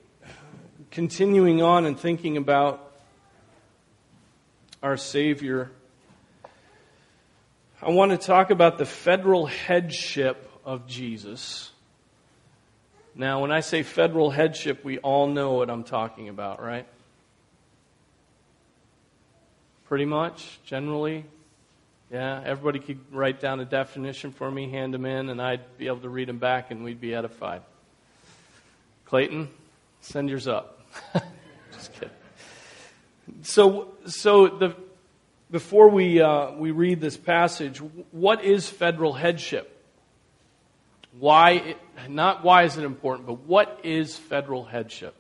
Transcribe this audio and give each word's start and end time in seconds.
continuing 0.93 1.63
on 1.63 1.85
and 1.85 1.99
thinking 1.99 2.37
about 2.37 2.93
our 4.85 4.97
Savior, 4.97 5.73
I 7.85 7.91
want 7.91 8.13
to 8.13 8.17
talk 8.17 8.51
about 8.51 8.79
the 8.79 8.87
federal 8.87 9.47
headship 9.47 10.49
of 10.65 10.87
Jesus. 10.87 11.73
Now, 13.17 13.41
when 13.43 13.51
I 13.51 13.59
say 13.59 13.83
federal 13.83 14.31
headship, 14.31 14.85
we 14.85 14.99
all 14.99 15.27
know 15.27 15.55
what 15.55 15.69
I'm 15.69 15.83
talking 15.83 16.29
about, 16.29 16.63
right? 16.63 16.87
Pretty 19.87 20.05
much, 20.05 20.61
generally. 20.65 21.25
Yeah, 22.13 22.41
everybody 22.45 22.79
could 22.79 23.01
write 23.11 23.41
down 23.41 23.59
a 23.59 23.65
definition 23.65 24.31
for 24.31 24.49
me, 24.49 24.71
hand 24.71 24.95
them 24.95 25.05
in, 25.05 25.29
and 25.29 25.43
I'd 25.43 25.77
be 25.77 25.89
able 25.89 26.03
to 26.03 26.09
read 26.09 26.29
them 26.29 26.39
back, 26.39 26.71
and 26.71 26.85
we'd 26.85 27.01
be 27.01 27.17
edified. 27.17 27.63
Clayton, 29.07 29.49
send 30.03 30.31
yours 30.31 30.47
up. 30.47 30.87
Just 31.73 31.93
kidding. 31.95 32.11
So, 33.43 33.89
so 34.07 34.47
the, 34.47 34.77
before 35.53 35.89
we, 35.91 36.21
uh, 36.21 36.53
we 36.53 36.71
read 36.71 37.01
this 37.01 37.19
passage, 37.19 37.79
what 38.11 38.43
is 38.43 38.69
federal 38.71 39.13
headship? 39.13 39.69
Why, 41.19 41.51
it, 41.51 41.79
not 42.09 42.43
why 42.43 42.63
is 42.65 42.79
it 42.79 42.85
important, 42.85 43.27
but 43.29 43.41
what 43.41 43.81
is 43.85 44.17
federal 44.17 44.65
headship? 44.65 45.15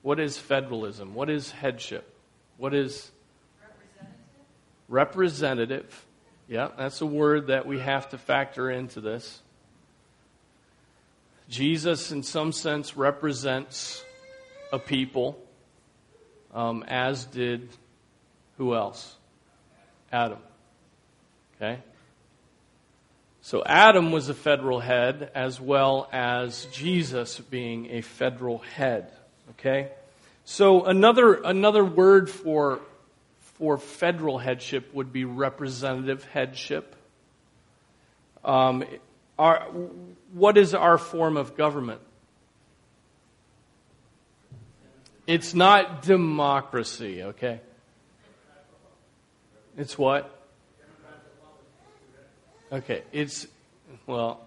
What 0.00 0.18
is 0.18 0.38
federalism? 0.38 1.14
What 1.14 1.28
is 1.28 1.50
headship? 1.50 2.10
What 2.56 2.72
is 2.74 3.10
Representative. 4.88 4.88
Representative. 4.88 6.06
Yeah, 6.48 6.68
that's 6.78 7.02
a 7.02 7.06
word 7.06 7.48
that 7.48 7.66
we 7.66 7.80
have 7.80 8.08
to 8.10 8.18
factor 8.18 8.70
into 8.70 9.02
this. 9.02 9.42
Jesus, 11.50 12.10
in 12.10 12.22
some 12.22 12.52
sense, 12.52 12.96
represents 12.96 14.02
a 14.72 14.78
people, 14.78 15.38
um, 16.58 16.84
as 16.88 17.24
did 17.24 17.68
who 18.56 18.74
else? 18.74 19.14
Adam. 20.10 20.38
Okay? 21.54 21.78
So 23.42 23.62
Adam 23.64 24.10
was 24.10 24.28
a 24.28 24.34
federal 24.34 24.80
head 24.80 25.30
as 25.36 25.60
well 25.60 26.08
as 26.12 26.66
Jesus 26.72 27.38
being 27.38 27.90
a 27.92 28.00
federal 28.00 28.58
head. 28.58 29.12
Okay? 29.50 29.92
So 30.44 30.84
another, 30.84 31.34
another 31.34 31.84
word 31.84 32.28
for 32.28 32.80
for 33.40 33.78
federal 33.78 34.38
headship 34.38 34.92
would 34.94 35.12
be 35.12 35.24
representative 35.24 36.24
headship. 36.24 36.94
Um, 38.44 38.84
our, 39.36 39.62
what 40.32 40.56
is 40.56 40.74
our 40.74 40.96
form 40.96 41.36
of 41.36 41.56
government? 41.56 42.00
It's 45.28 45.54
not 45.54 46.02
democracy, 46.02 47.22
okay? 47.22 47.60
It's 49.76 49.96
what? 49.96 50.34
Okay, 52.72 53.02
it's 53.12 53.46
well, 54.06 54.40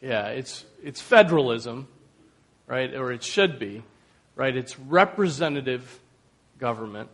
yeah, 0.00 0.28
it's 0.28 0.64
it's 0.84 1.00
federalism, 1.00 1.88
right? 2.68 2.94
Or 2.94 3.10
it 3.10 3.24
should 3.24 3.58
be, 3.58 3.82
right? 4.36 4.56
It's 4.56 4.78
representative 4.78 5.98
government 6.58 7.10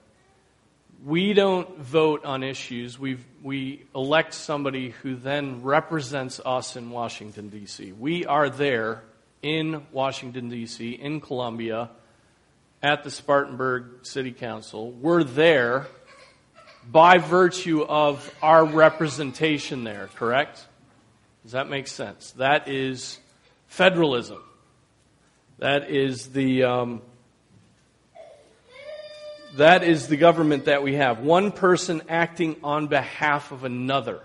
we 1.05 1.33
don't 1.33 1.79
vote 1.79 2.25
on 2.25 2.43
issues. 2.43 2.99
we 2.99 3.19
we 3.43 3.85
elect 3.95 4.35
somebody 4.35 4.91
who 4.91 5.17
then 5.17 5.63
represents 5.63 6.41
us 6.45 6.77
in 6.77 6.91
Washington, 6.91 7.49
D.C. 7.49 7.93
We 7.93 8.25
are 8.25 8.49
there 8.49 9.03
in 9.43 9.85
Washington, 9.91 10.49
D.C., 10.49 10.91
in 10.93 11.21
Columbia, 11.21 11.91
at 12.83 13.05
the 13.05 13.11
Spartanburg 13.11 14.05
City 14.05 14.33
Council. 14.33 14.91
We're 14.91 15.23
there 15.23 15.87
by 16.91 17.19
virtue 17.19 17.83
of 17.83 18.35
our 18.43 18.65
representation 18.65 19.85
there, 19.85 20.11
correct? 20.17 20.67
Does 21.45 21.53
that 21.53 21.69
make 21.69 21.87
sense? 21.87 22.33
That 22.33 22.69
is 22.69 23.21
federalism. 23.69 24.43
That 25.59 25.91
is 25.91 26.29
the. 26.29 26.65
Um, 26.65 27.03
that 29.57 29.85
is 29.85 30.09
the 30.09 30.17
government 30.17 30.65
that 30.65 30.83
we 30.83 30.95
have. 30.95 31.19
One 31.19 31.53
person 31.53 32.01
acting 32.09 32.57
on 32.65 32.87
behalf 32.87 33.53
of 33.53 33.65
another. 33.65 34.21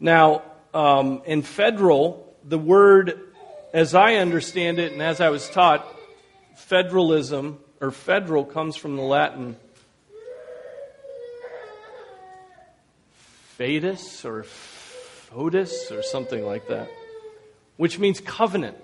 Now, 0.00 0.42
um, 0.74 1.22
in 1.24 1.42
federal, 1.42 2.34
the 2.42 2.58
word, 2.58 3.20
as 3.72 3.94
I 3.94 4.16
understand 4.16 4.80
it 4.80 4.92
and 4.92 5.00
as 5.00 5.20
I 5.20 5.28
was 5.28 5.48
taught, 5.48 5.86
federalism 6.58 7.58
or 7.80 7.90
federal 7.90 8.44
comes 8.44 8.76
from 8.76 8.96
the 8.96 9.02
Latin 9.02 9.56
fadus 13.58 14.24
or 14.24 14.42
foedus 14.42 15.90
or 15.90 16.02
something 16.02 16.44
like 16.44 16.68
that, 16.68 16.88
which 17.76 17.98
means 17.98 18.20
covenant, 18.20 18.76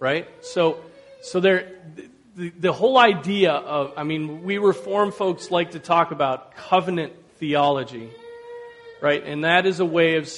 right? 0.00 0.28
So, 0.44 0.78
so 1.22 1.40
there, 1.40 1.72
the, 2.36 2.50
the 2.50 2.72
whole 2.72 2.98
idea 2.98 3.52
of, 3.52 3.92
I 3.96 4.04
mean, 4.04 4.42
we 4.42 4.58
reform 4.58 5.12
folks 5.12 5.50
like 5.50 5.72
to 5.72 5.78
talk 5.78 6.12
about 6.12 6.54
covenant 6.54 7.12
theology, 7.38 8.10
right? 9.00 9.22
And 9.24 9.44
that 9.44 9.66
is 9.66 9.80
a 9.80 9.84
way 9.84 10.16
of, 10.16 10.30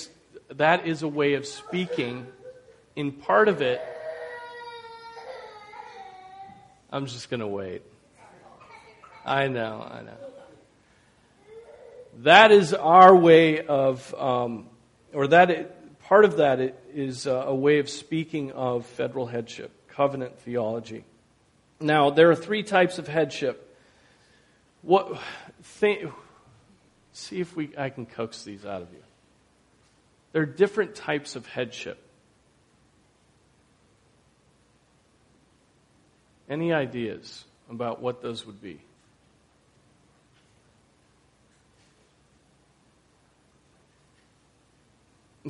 that 0.51 0.87
is 0.87 1.03
a 1.03 1.09
way 1.09 1.35
of 1.35 1.47
speaking. 1.47 2.27
In 2.97 3.13
part 3.13 3.49
of 3.49 3.63
it, 3.63 3.81
I'm 6.91 7.07
just 7.07 7.29
going 7.29 7.41
to 7.41 7.47
wait. 7.47 7.83
I 9.25 9.49
know, 9.49 9.87
I 9.91 10.03
know. 10.03 10.17
That 12.21 12.51
is 12.51 12.73
our 12.73 13.15
way 13.15 13.65
of, 13.65 14.15
um, 14.15 14.67
or 15.13 15.29
that 15.29 16.01
part 16.01 16.25
of 16.25 16.39
that 16.39 16.61
is 16.95 17.27
a 17.27 17.55
way 17.55 17.79
of 17.79 17.91
speaking 17.91 18.53
of 18.53 18.87
federal 18.87 19.27
headship, 19.27 19.71
covenant 19.89 20.39
theology. 20.41 21.05
Now, 21.79 22.11
there 22.11 22.31
are 22.31 22.35
three 22.35 22.63
types 22.63 22.99
of 22.99 23.07
headship. 23.07 23.77
What, 24.81 25.21
see 27.13 27.41
if 27.41 27.55
we, 27.55 27.71
I 27.77 27.91
can 27.91 28.07
coax 28.07 28.43
these 28.45 28.65
out 28.65 28.81
of 28.83 28.91
you. 28.93 29.03
There 30.33 30.43
are 30.43 30.47
different 30.47 30.95
types 30.95 31.37
of 31.37 31.47
headship. 31.47 32.03
Any 36.49 36.73
ideas 36.73 37.45
about 37.71 38.01
what 38.01 38.23
those 38.23 38.47
would 38.47 38.63
be? 38.63 38.81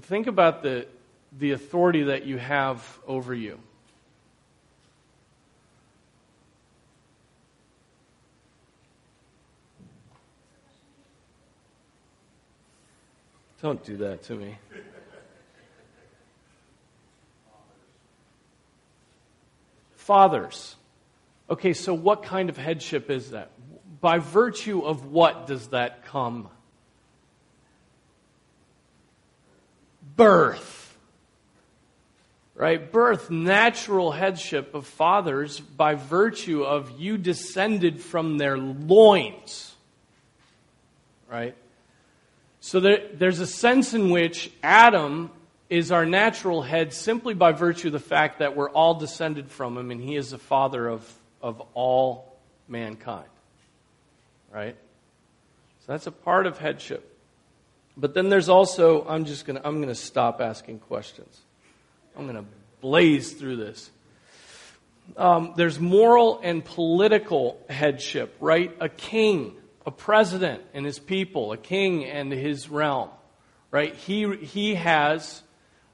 Think 0.01 0.27
about 0.27 0.63
the, 0.63 0.87
the 1.37 1.53
authority 1.53 2.05
that 2.05 2.25
you 2.25 2.39
have 2.39 2.99
over 3.07 3.35
you. 3.35 3.59
Don't 13.61 13.83
do 13.85 13.97
that 13.99 14.23
to 14.25 14.35
me. 14.35 14.57
Fathers. 19.97 20.77
Okay, 21.51 21.73
so 21.73 21.95
what 21.95 22.23
kind 22.23 22.51
of 22.51 22.57
headship 22.57 23.11
is 23.11 23.31
that? 23.31 23.51
By 24.01 24.19
virtue 24.19 24.83
of 24.83 25.07
what 25.07 25.47
does 25.47 25.69
that 25.69 26.05
come? 26.05 26.49
Birth. 30.15 30.97
Right? 32.55 32.91
Birth, 32.91 33.31
natural 33.31 34.11
headship 34.11 34.75
of 34.75 34.87
fathers 34.87 35.61
by 35.61 35.95
virtue 35.95 36.65
of 36.65 37.01
you 37.01 37.17
descended 37.17 38.01
from 38.01 38.37
their 38.37 38.59
loins. 38.59 39.75
Right? 41.31 41.57
So 42.61 42.81
there, 42.81 43.09
there's 43.15 43.41
a 43.41 43.47
sense 43.47 43.95
in 43.95 44.11
which 44.11 44.51
Adam 44.63 45.31
is 45.71 45.93
our 45.93 46.05
natural 46.05 46.63
head 46.63 46.93
simply 46.93 47.35
by 47.35 47.53
virtue 47.53 47.89
of 47.89 47.93
the 47.93 47.99
fact 47.99 48.41
that 48.41 48.57
we're 48.57 48.71
all 48.71 48.95
descended 48.95 49.51
from 49.51 49.77
him 49.77 49.91
and 49.91 50.01
he 50.01 50.17
is 50.17 50.31
the 50.31 50.39
father 50.39 50.89
of, 50.89 51.18
of 51.43 51.63
all 51.75 52.37
mankind. 52.69 53.29
Right? 54.53 54.77
So 55.81 55.93
that's 55.93 56.07
a 56.07 56.13
part 56.13 56.47
of 56.47 56.59
headship. 56.59 57.17
But 57.97 58.15
then 58.15 58.29
there's 58.29 58.49
also, 58.49 59.07
I'm 59.09 59.25
just 59.25 59.45
going 59.45 59.59
to, 59.59 59.67
I'm 59.67 59.77
going 59.77 59.89
to 59.89 59.95
stop 59.95 60.41
asking 60.41 60.79
questions. 60.81 61.41
I'm 62.17 62.25
going 62.25 62.37
to 62.37 62.45
blaze 62.81 63.33
through 63.33 63.57
this. 63.57 63.91
Um, 65.17 65.55
there's 65.57 65.81
moral 65.81 66.41
and 66.43 66.65
political 66.65 67.61
headship, 67.69 68.37
right? 68.41 68.75
A 68.81 68.89
king, 68.89 69.57
a 69.87 69.91
president 69.91 70.63
and 70.75 70.85
his 70.85 70.99
people, 70.99 71.53
a 71.53 71.57
king 71.57 72.05
and 72.05 72.31
his 72.31 72.69
realm, 72.69 73.09
right? 73.71 73.95
He, 73.95 74.37
he 74.37 74.75
has 74.75 75.43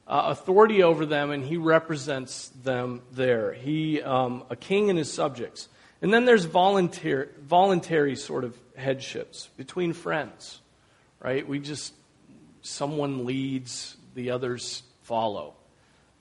uh, 0.07 0.25
authority 0.27 0.83
over 0.83 1.07
them 1.07 1.31
and 1.31 1.45
he 1.45 1.57
represents 1.57 2.49
them 2.63 3.03
there. 3.13 3.53
He, 3.53 4.03
um, 4.03 4.45
a 4.51 4.57
king 4.57 4.91
and 4.91 4.99
his 4.99 5.13
subjects. 5.13 5.69
And 6.03 6.13
then 6.13 6.25
there's 6.25 6.45
voluntary, 6.45 7.29
voluntary 7.41 8.17
sort 8.17 8.45
of 8.45 8.57
headships 8.77 9.49
between 9.57 9.93
friends, 9.93 10.61
right? 11.21 11.47
We 11.47 11.59
just, 11.59 11.95
someone 12.63 13.25
leads, 13.25 13.97
the 14.15 14.31
others 14.31 14.83
follow. 15.03 15.55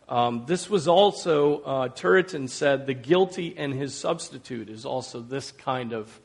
Um, 0.08 0.46
this 0.46 0.70
was 0.70 0.88
also, 0.88 1.62
uh, 1.62 1.88
Turretin 1.90 2.50
said, 2.50 2.86
the 2.86 2.94
guilty 2.94 3.56
and 3.58 3.74
his 3.74 3.96
substitute 3.96 4.70
is 4.70 4.86
also 4.86 5.22
this 5.22 5.52
kind 5.52 5.94
of, 5.94 6.20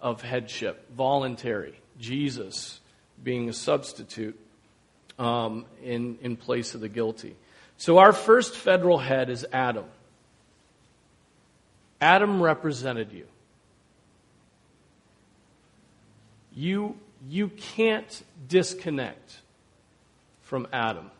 of 0.00 0.22
headship, 0.22 0.92
voluntary. 0.94 1.78
Jesus 1.98 2.80
being 3.22 3.48
a 3.48 3.52
substitute 3.52 4.38
um, 5.18 5.64
in, 5.82 6.18
in 6.22 6.36
place 6.36 6.74
of 6.74 6.80
the 6.80 6.88
guilty. 6.88 7.36
So 7.76 7.98
our 7.98 8.12
first 8.12 8.56
federal 8.56 8.98
head 8.98 9.30
is 9.30 9.46
Adam. 9.52 9.84
Adam 12.00 12.42
represented 12.42 13.12
you. 13.12 13.26
You, 16.54 16.96
you 17.28 17.48
can't 17.48 18.22
disconnect 18.48 19.40
from 20.42 20.66
Adam 20.72 21.10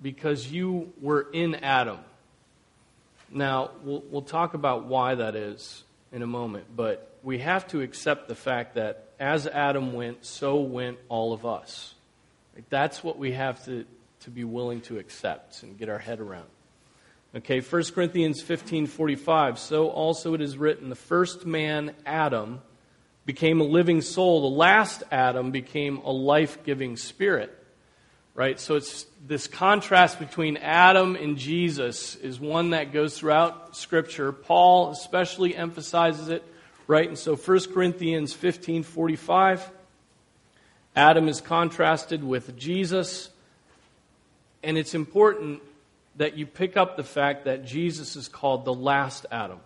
because 0.00 0.50
you 0.50 0.92
were 1.00 1.26
in 1.32 1.56
Adam. 1.56 1.98
Now, 3.30 3.70
we'll, 3.84 4.02
we'll 4.10 4.22
talk 4.22 4.54
about 4.54 4.86
why 4.86 5.14
that 5.14 5.36
is 5.36 5.84
in 6.10 6.22
a 6.22 6.26
moment, 6.26 6.64
but 6.74 7.18
we 7.22 7.38
have 7.38 7.68
to 7.68 7.80
accept 7.80 8.28
the 8.28 8.34
fact 8.34 8.74
that 8.74 9.08
as 9.18 9.46
Adam 9.46 9.92
went, 9.92 10.24
so 10.24 10.56
went 10.56 10.98
all 11.08 11.32
of 11.32 11.44
us. 11.44 11.94
That's 12.68 13.02
what 13.02 13.18
we 13.18 13.32
have 13.32 13.64
to, 13.66 13.84
to 14.20 14.30
be 14.30 14.44
willing 14.44 14.80
to 14.82 14.98
accept 14.98 15.62
and 15.62 15.78
get 15.78 15.88
our 15.88 15.98
head 15.98 16.20
around. 16.20 16.46
Okay, 17.34 17.60
1 17.60 17.94
Corinthians 17.94 18.42
15:45, 18.42 19.58
so 19.58 19.88
also 19.88 20.34
it 20.34 20.40
is 20.40 20.56
written, 20.58 20.88
the 20.88 20.96
first 20.96 21.46
man 21.46 21.94
Adam 22.04 22.60
became 23.24 23.60
a 23.60 23.64
living 23.64 24.00
soul, 24.00 24.40
the 24.50 24.56
last 24.56 25.02
Adam 25.12 25.52
became 25.52 25.98
a 25.98 26.10
life-giving 26.10 26.96
spirit. 26.96 27.56
Right? 28.32 28.58
So 28.60 28.76
it's 28.76 29.06
this 29.26 29.48
contrast 29.48 30.18
between 30.18 30.56
Adam 30.56 31.16
and 31.16 31.36
Jesus 31.36 32.14
is 32.14 32.40
one 32.40 32.70
that 32.70 32.92
goes 32.92 33.18
throughout 33.18 33.76
scripture. 33.76 34.32
Paul 34.32 34.92
especially 34.92 35.54
emphasizes 35.54 36.28
it, 36.28 36.42
right? 36.86 37.06
And 37.06 37.18
so 37.18 37.36
1 37.36 37.74
Corinthians 37.74 38.32
15:45 38.32 39.68
Adam 40.94 41.28
is 41.28 41.40
contrasted 41.40 42.24
with 42.24 42.56
Jesus. 42.56 43.30
And 44.62 44.76
it's 44.76 44.94
important 44.94 45.62
that 46.16 46.36
you 46.36 46.46
pick 46.46 46.76
up 46.76 46.96
the 46.96 47.04
fact 47.04 47.44
that 47.44 47.64
Jesus 47.64 48.16
is 48.16 48.28
called 48.28 48.64
the 48.64 48.74
last 48.74 49.26
Adam. 49.30 49.60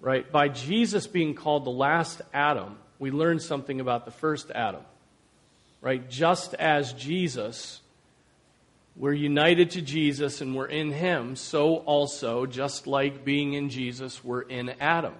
Right? 0.00 0.30
By 0.30 0.48
Jesus 0.48 1.06
being 1.06 1.34
called 1.34 1.64
the 1.64 1.70
last 1.70 2.20
Adam, 2.34 2.76
we 2.98 3.10
learn 3.10 3.40
something 3.40 3.80
about 3.80 4.04
the 4.04 4.10
first 4.10 4.50
Adam. 4.50 4.82
Right? 5.80 6.08
Just 6.10 6.54
as 6.54 6.92
Jesus, 6.92 7.80
we're 8.96 9.12
united 9.14 9.72
to 9.72 9.82
Jesus 9.82 10.40
and 10.40 10.54
we're 10.54 10.66
in 10.66 10.92
Him, 10.92 11.36
so 11.36 11.76
also, 11.76 12.44
just 12.46 12.86
like 12.86 13.24
being 13.24 13.54
in 13.54 13.70
Jesus, 13.70 14.22
we're 14.22 14.42
in 14.42 14.74
Adam. 14.80 15.14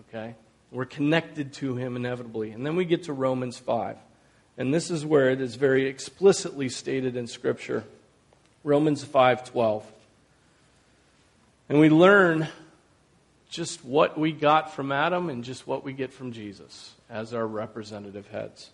Okay? 0.00 0.34
We're 0.70 0.84
connected 0.84 1.52
to 1.54 1.76
him 1.76 1.96
inevitably. 1.96 2.50
And 2.50 2.64
then 2.64 2.76
we 2.76 2.84
get 2.84 3.04
to 3.04 3.12
Romans 3.12 3.58
5. 3.58 3.96
And 4.58 4.74
this 4.74 4.90
is 4.90 5.06
where 5.06 5.30
it 5.30 5.40
is 5.40 5.54
very 5.54 5.86
explicitly 5.86 6.68
stated 6.68 7.16
in 7.16 7.26
scripture. 7.26 7.84
Romans 8.64 9.04
5:12. 9.04 9.84
And 11.68 11.78
we 11.78 11.88
learn 11.88 12.48
just 13.48 13.84
what 13.84 14.18
we 14.18 14.32
got 14.32 14.74
from 14.74 14.92
Adam 14.92 15.30
and 15.30 15.44
just 15.44 15.66
what 15.66 15.84
we 15.84 15.92
get 15.92 16.12
from 16.12 16.32
Jesus 16.32 16.94
as 17.08 17.32
our 17.32 17.46
representative 17.46 18.26
heads. 18.28 18.70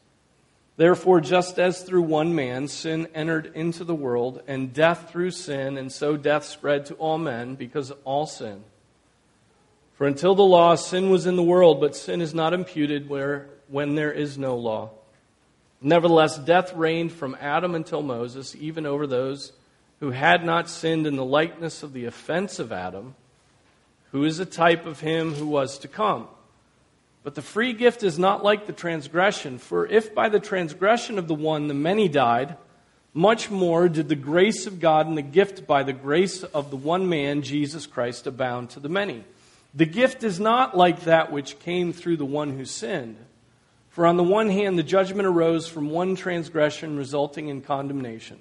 Therefore, 0.76 1.20
just 1.20 1.58
as 1.60 1.82
through 1.82 2.02
one 2.02 2.34
man 2.34 2.66
sin 2.66 3.06
entered 3.14 3.52
into 3.54 3.84
the 3.84 3.94
world, 3.94 4.42
and 4.48 4.72
death 4.72 5.10
through 5.10 5.30
sin, 5.30 5.78
and 5.78 5.92
so 5.92 6.16
death 6.16 6.44
spread 6.44 6.86
to 6.86 6.94
all 6.94 7.18
men 7.18 7.54
because 7.54 7.92
all 8.04 8.26
sin. 8.26 8.64
For 9.94 10.06
until 10.06 10.34
the 10.34 10.42
law, 10.42 10.74
sin 10.74 11.10
was 11.10 11.26
in 11.26 11.36
the 11.36 11.42
world, 11.42 11.80
but 11.80 11.94
sin 11.94 12.20
is 12.20 12.34
not 12.34 12.52
imputed 12.52 13.08
where, 13.08 13.46
when 13.68 13.94
there 13.94 14.12
is 14.12 14.36
no 14.36 14.56
law. 14.56 14.90
Nevertheless, 15.80 16.38
death 16.38 16.74
reigned 16.74 17.12
from 17.12 17.36
Adam 17.40 17.74
until 17.74 18.02
Moses, 18.02 18.56
even 18.56 18.86
over 18.86 19.06
those 19.06 19.52
who 20.00 20.10
had 20.10 20.44
not 20.44 20.68
sinned 20.68 21.06
in 21.06 21.16
the 21.16 21.24
likeness 21.24 21.82
of 21.82 21.92
the 21.92 22.06
offense 22.06 22.58
of 22.58 22.72
Adam, 22.72 23.14
who 24.10 24.24
is 24.24 24.38
a 24.38 24.46
type 24.46 24.86
of 24.86 25.00
him 25.00 25.34
who 25.34 25.46
was 25.46 25.78
to 25.78 25.88
come. 25.88 26.28
But 27.22 27.34
the 27.34 27.42
free 27.42 27.72
gift 27.72 28.02
is 28.02 28.18
not 28.18 28.44
like 28.44 28.66
the 28.66 28.72
transgression, 28.72 29.58
for 29.58 29.86
if 29.86 30.14
by 30.14 30.28
the 30.28 30.40
transgression 30.40 31.18
of 31.18 31.28
the 31.28 31.34
one 31.34 31.68
the 31.68 31.74
many 31.74 32.08
died, 32.08 32.56
much 33.14 33.50
more 33.50 33.88
did 33.88 34.08
the 34.08 34.16
grace 34.16 34.66
of 34.66 34.80
God 34.80 35.06
and 35.06 35.16
the 35.16 35.22
gift 35.22 35.66
by 35.66 35.84
the 35.84 35.92
grace 35.92 36.42
of 36.42 36.70
the 36.70 36.76
one 36.76 37.08
man, 37.08 37.42
Jesus 37.42 37.86
Christ, 37.86 38.26
abound 38.26 38.70
to 38.70 38.80
the 38.80 38.88
many. 38.88 39.24
The 39.74 39.86
gift 39.86 40.22
is 40.22 40.38
not 40.38 40.76
like 40.76 41.00
that 41.00 41.32
which 41.32 41.58
came 41.58 41.92
through 41.92 42.16
the 42.18 42.24
one 42.24 42.56
who 42.56 42.64
sinned. 42.64 43.16
For 43.90 44.06
on 44.06 44.16
the 44.16 44.24
one 44.24 44.48
hand, 44.48 44.78
the 44.78 44.84
judgment 44.84 45.26
arose 45.26 45.68
from 45.68 45.90
one 45.90 46.16
transgression, 46.16 46.96
resulting 46.96 47.48
in 47.48 47.60
condemnation. 47.60 48.38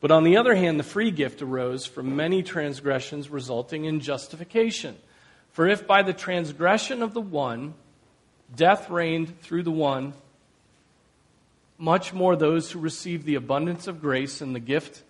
But 0.00 0.10
on 0.10 0.24
the 0.24 0.36
other 0.36 0.54
hand, 0.54 0.78
the 0.80 0.84
free 0.84 1.10
gift 1.10 1.42
arose 1.42 1.86
from 1.86 2.16
many 2.16 2.42
transgressions, 2.42 3.30
resulting 3.30 3.84
in 3.84 4.00
justification. 4.00 4.96
For 5.52 5.68
if 5.68 5.86
by 5.86 6.02
the 6.02 6.12
transgression 6.12 7.02
of 7.02 7.14
the 7.14 7.20
one, 7.20 7.74
death 8.54 8.90
reigned 8.90 9.40
through 9.42 9.62
the 9.62 9.70
one, 9.70 10.14
much 11.78 12.12
more 12.12 12.36
those 12.36 12.70
who 12.70 12.78
receive 12.78 13.24
the 13.24 13.34
abundance 13.34 13.86
of 13.86 14.00
grace 14.00 14.40
and 14.40 14.54
the 14.54 14.60
gift 14.60 15.02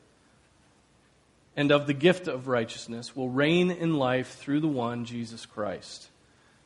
and 1.56 1.70
of 1.70 1.86
the 1.86 1.94
gift 1.94 2.28
of 2.28 2.48
righteousness 2.48 3.14
will 3.14 3.28
reign 3.28 3.70
in 3.70 3.94
life 3.94 4.36
through 4.36 4.60
the 4.60 4.68
one, 4.68 5.04
Jesus 5.04 5.46
Christ. 5.46 6.08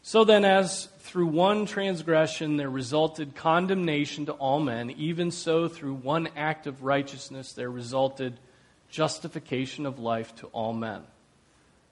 So 0.02 0.22
then, 0.22 0.44
as 0.44 0.86
through 1.00 1.26
one 1.26 1.66
transgression 1.66 2.56
there 2.56 2.70
resulted 2.70 3.34
condemnation 3.34 4.26
to 4.26 4.32
all 4.32 4.60
men, 4.60 4.90
even 4.92 5.32
so 5.32 5.66
through 5.66 5.94
one 5.94 6.28
act 6.36 6.68
of 6.68 6.84
righteousness 6.84 7.52
there 7.52 7.70
resulted 7.70 8.38
justification 8.88 9.84
of 9.84 9.98
life 9.98 10.34
to 10.36 10.46
all 10.48 10.72
men. 10.72 11.02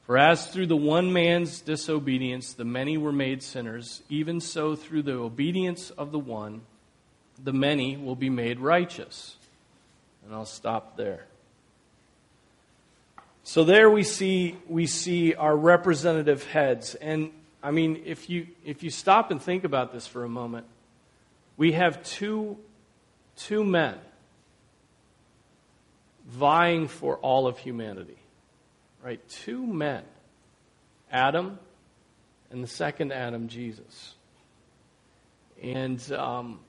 For 0.02 0.16
as 0.16 0.46
through 0.46 0.66
the 0.66 0.76
one 0.76 1.12
man's 1.12 1.60
disobedience 1.60 2.52
the 2.52 2.64
many 2.64 2.96
were 2.96 3.12
made 3.12 3.42
sinners, 3.42 4.02
even 4.08 4.40
so 4.40 4.76
through 4.76 5.02
the 5.02 5.14
obedience 5.14 5.90
of 5.90 6.12
the 6.12 6.18
one 6.18 6.60
the 7.42 7.52
many 7.52 7.96
will 7.96 8.14
be 8.14 8.30
made 8.30 8.60
righteous. 8.60 9.34
And 10.24 10.32
I'll 10.32 10.46
stop 10.46 10.96
there. 10.96 11.26
So 13.44 13.62
there 13.62 13.88
we 13.90 14.02
see 14.02 14.56
we 14.68 14.86
see 14.86 15.34
our 15.34 15.56
representative 15.56 16.44
heads 16.44 16.94
and 16.94 17.30
I 17.62 17.70
mean 17.70 18.02
if 18.04 18.28
you 18.28 18.48
if 18.64 18.82
you 18.82 18.90
stop 18.90 19.30
and 19.30 19.40
think 19.40 19.64
about 19.64 19.92
this 19.92 20.06
for 20.06 20.24
a 20.24 20.28
moment 20.28 20.66
we 21.56 21.72
have 21.72 22.02
two 22.02 22.58
two 23.36 23.62
men 23.62 23.98
vying 26.26 26.88
for 26.88 27.16
all 27.18 27.46
of 27.46 27.58
humanity. 27.58 28.18
Right? 29.02 29.20
Two 29.28 29.66
men. 29.66 30.02
Adam 31.10 31.58
and 32.50 32.62
the 32.62 32.68
second 32.68 33.12
Adam 33.12 33.48
Jesus. 33.48 34.14
And 35.62 36.00
um, 36.12 36.60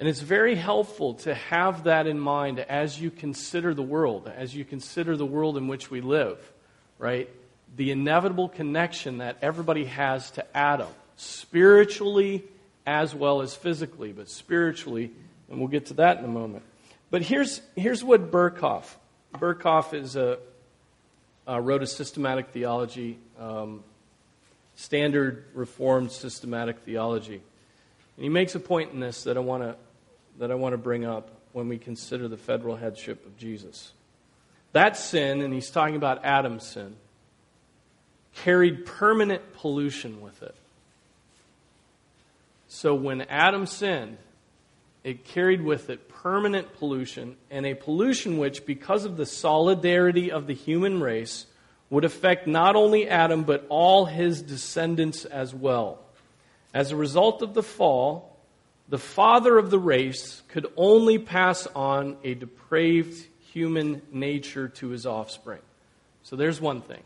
And 0.00 0.08
it's 0.08 0.20
very 0.20 0.54
helpful 0.54 1.14
to 1.14 1.34
have 1.34 1.84
that 1.84 2.06
in 2.06 2.18
mind 2.18 2.58
as 2.58 2.98
you 2.98 3.10
consider 3.10 3.74
the 3.74 3.82
world, 3.82 4.32
as 4.34 4.56
you 4.56 4.64
consider 4.64 5.14
the 5.14 5.26
world 5.26 5.58
in 5.58 5.68
which 5.68 5.90
we 5.90 6.00
live, 6.00 6.38
right? 6.98 7.28
The 7.76 7.90
inevitable 7.90 8.48
connection 8.48 9.18
that 9.18 9.36
everybody 9.42 9.84
has 9.84 10.30
to 10.32 10.56
Adam, 10.56 10.88
spiritually 11.16 12.42
as 12.86 13.14
well 13.14 13.42
as 13.42 13.54
physically, 13.54 14.12
but 14.12 14.30
spiritually, 14.30 15.10
and 15.50 15.58
we'll 15.58 15.68
get 15.68 15.86
to 15.86 15.94
that 15.94 16.18
in 16.18 16.24
a 16.24 16.28
moment. 16.28 16.62
But 17.10 17.20
here's, 17.20 17.60
here's 17.76 18.02
what 18.02 18.30
Berkhof, 18.30 18.86
Berkhof 19.34 19.92
is 19.92 20.16
a, 20.16 20.38
uh, 21.46 21.60
wrote 21.60 21.82
a 21.82 21.86
systematic 21.86 22.48
theology 22.48 23.18
um, 23.38 23.84
standard 24.76 25.44
Reformed 25.52 26.10
systematic 26.10 26.78
theology. 26.78 27.42
And 28.16 28.24
he 28.24 28.30
makes 28.30 28.54
a 28.54 28.60
point 28.60 28.92
in 28.92 29.00
this 29.00 29.24
that 29.24 29.36
I 29.36 29.40
want 29.40 29.62
to, 29.62 29.76
that 30.40 30.50
I 30.50 30.54
want 30.54 30.72
to 30.72 30.78
bring 30.78 31.04
up 31.04 31.30
when 31.52 31.68
we 31.68 31.78
consider 31.78 32.26
the 32.26 32.36
federal 32.36 32.74
headship 32.74 33.24
of 33.26 33.36
Jesus. 33.38 33.92
That 34.72 34.96
sin, 34.96 35.42
and 35.42 35.52
he's 35.52 35.70
talking 35.70 35.96
about 35.96 36.24
Adam's 36.24 36.66
sin, 36.66 36.96
carried 38.34 38.86
permanent 38.86 39.52
pollution 39.54 40.22
with 40.22 40.42
it. 40.42 40.54
So 42.68 42.94
when 42.94 43.22
Adam 43.22 43.66
sinned, 43.66 44.16
it 45.04 45.24
carried 45.24 45.62
with 45.62 45.90
it 45.90 46.08
permanent 46.08 46.74
pollution, 46.78 47.36
and 47.50 47.66
a 47.66 47.74
pollution 47.74 48.38
which, 48.38 48.64
because 48.64 49.04
of 49.04 49.18
the 49.18 49.26
solidarity 49.26 50.30
of 50.30 50.46
the 50.46 50.54
human 50.54 51.00
race, 51.00 51.46
would 51.90 52.04
affect 52.04 52.46
not 52.46 52.76
only 52.76 53.08
Adam, 53.08 53.42
but 53.42 53.66
all 53.68 54.06
his 54.06 54.40
descendants 54.40 55.26
as 55.26 55.54
well. 55.54 55.98
As 56.72 56.92
a 56.92 56.96
result 56.96 57.42
of 57.42 57.52
the 57.52 57.62
fall, 57.62 58.29
the 58.90 58.98
father 58.98 59.56
of 59.56 59.70
the 59.70 59.78
race 59.78 60.42
could 60.48 60.66
only 60.76 61.18
pass 61.18 61.66
on 61.68 62.16
a 62.24 62.34
depraved 62.34 63.24
human 63.52 64.02
nature 64.12 64.68
to 64.68 64.88
his 64.88 65.06
offspring. 65.06 65.60
So 66.24 66.36
there's 66.36 66.60
one 66.60 66.82
thing. 66.82 67.02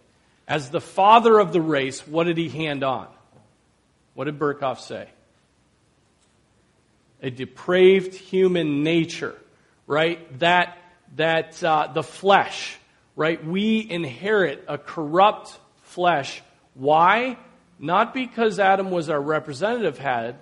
As 0.48 0.70
the 0.70 0.80
father 0.80 1.38
of 1.38 1.52
the 1.52 1.60
race, 1.60 2.06
what 2.06 2.24
did 2.24 2.38
he 2.38 2.48
hand 2.48 2.82
on? 2.82 3.06
What 4.14 4.24
did 4.24 4.38
Berkhof 4.38 4.80
say? 4.80 5.08
A 7.22 7.30
depraved 7.30 8.14
human 8.14 8.82
nature, 8.82 9.34
right? 9.86 10.38
That, 10.38 10.78
that, 11.16 11.62
uh, 11.62 11.88
the 11.92 12.02
flesh, 12.02 12.78
right? 13.14 13.44
We 13.44 13.86
inherit 13.88 14.64
a 14.68 14.78
corrupt 14.78 15.58
flesh. 15.82 16.42
Why? 16.74 17.38
Not 17.78 18.14
because 18.14 18.58
Adam 18.58 18.90
was 18.90 19.10
our 19.10 19.20
representative 19.20 19.98
head, 19.98 20.38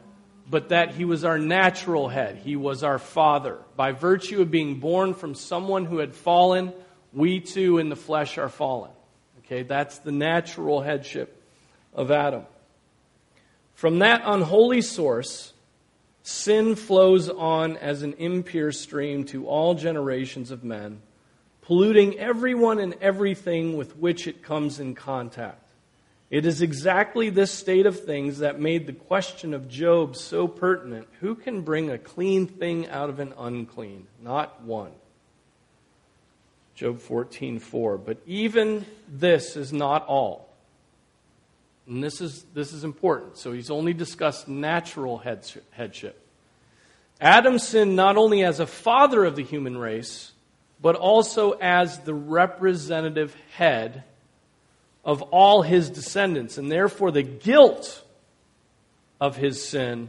but 0.49 0.71
that 0.71 0.95
he 0.95 1.05
was 1.05 1.25
our 1.25 1.39
natural 1.39 2.09
head. 2.09 2.37
He 2.37 2.57
was 2.57 2.83
our 2.83 2.99
father. 2.99 3.59
By 3.77 3.93
virtue 3.93 4.43
of 4.43 4.51
being 4.51 4.81
born 4.81 5.15
from 5.15 5.35
someone 5.35 5.85
who 5.85 5.99
had 5.99 6.15
fallen, 6.15 6.73
we 7.13 7.41
too 7.41 7.79
in 7.79 7.89
the 7.89 7.97
flesh 7.97 8.39
are 8.39 8.49
fallen. 8.49 8.91
Okay, 9.41 9.63
that's 9.63 9.99
the 9.99 10.13
natural 10.13 10.81
headship 10.81 11.43
of 11.95 12.11
Adam. 12.11 12.45
From 13.75 13.99
that 13.99 14.23
unholy 14.25 14.83
source, 14.83 15.53
sin 16.23 16.77
flows 16.77 17.29
on 17.29 17.77
as 17.77 18.03
an 18.03 18.15
impure 18.15 18.73
stream 18.73 19.25
to 19.25 19.47
all 19.47 19.75
generations 19.75 20.51
of 20.51 20.63
men, 20.63 21.03
polluting 21.63 22.19
everyone 22.19 22.79
and 22.79 22.95
everything 23.01 23.77
with 23.77 23.97
which 23.97 24.27
it 24.27 24.43
comes 24.43 24.79
in 24.79 24.95
contact. 24.95 25.72
It 26.33 26.47
is 26.47 26.63
exactly 26.63 27.29
this 27.29 27.51
state 27.51 27.85
of 27.85 28.01
things 28.01 28.39
that 28.39 28.59
made 28.59 28.87
the 28.87 28.95
question 28.95 29.53
of 29.53 29.69
Job 29.69 30.17
so 30.17 30.49
pertinent. 30.49 31.07
Who 31.21 31.35
can 31.35 31.61
bring 31.61 31.91
a 31.91 31.99
clean 31.99 32.47
thing 32.47 32.89
out 32.89 33.11
of 33.11 33.21
an 33.21 33.35
unclean? 33.39 34.07
Not 34.23 34.63
one. 34.63 34.93
Job 36.75 37.01
14:4. 37.01 38.03
But 38.03 38.17
even 38.25 38.87
this 39.07 39.59
is 39.59 39.75
not 39.75 40.07
all. 40.07 40.49
And 41.87 42.03
this 42.03 42.23
is, 42.23 42.47
this 42.55 42.73
is 42.73 42.83
important. 42.83 43.37
So 43.37 43.53
he's 43.53 43.71
only 43.71 43.93
discussed 43.93 44.49
natural 44.49 45.19
headship. 45.19 46.19
Adam 47.21 47.59
sinned 47.59 47.95
not 47.95 48.17
only 48.17 48.43
as 48.43 48.59
a 48.59 48.67
father 48.67 49.27
of 49.27 49.37
the 49.37 49.45
human 49.45 49.77
race, 49.77 50.33
but 50.81 50.97
also 50.97 51.51
as 51.61 51.99
the 51.99 52.15
representative 52.15 53.37
head 53.55 54.05
of 55.05 55.23
all 55.23 55.63
his 55.63 55.91
descendants. 55.91 56.59
And 56.59 56.71
therefore, 56.71 57.11
the 57.11 57.23
guilt 57.23 58.05
of 59.21 59.37
his 59.37 59.67
sin 59.67 60.09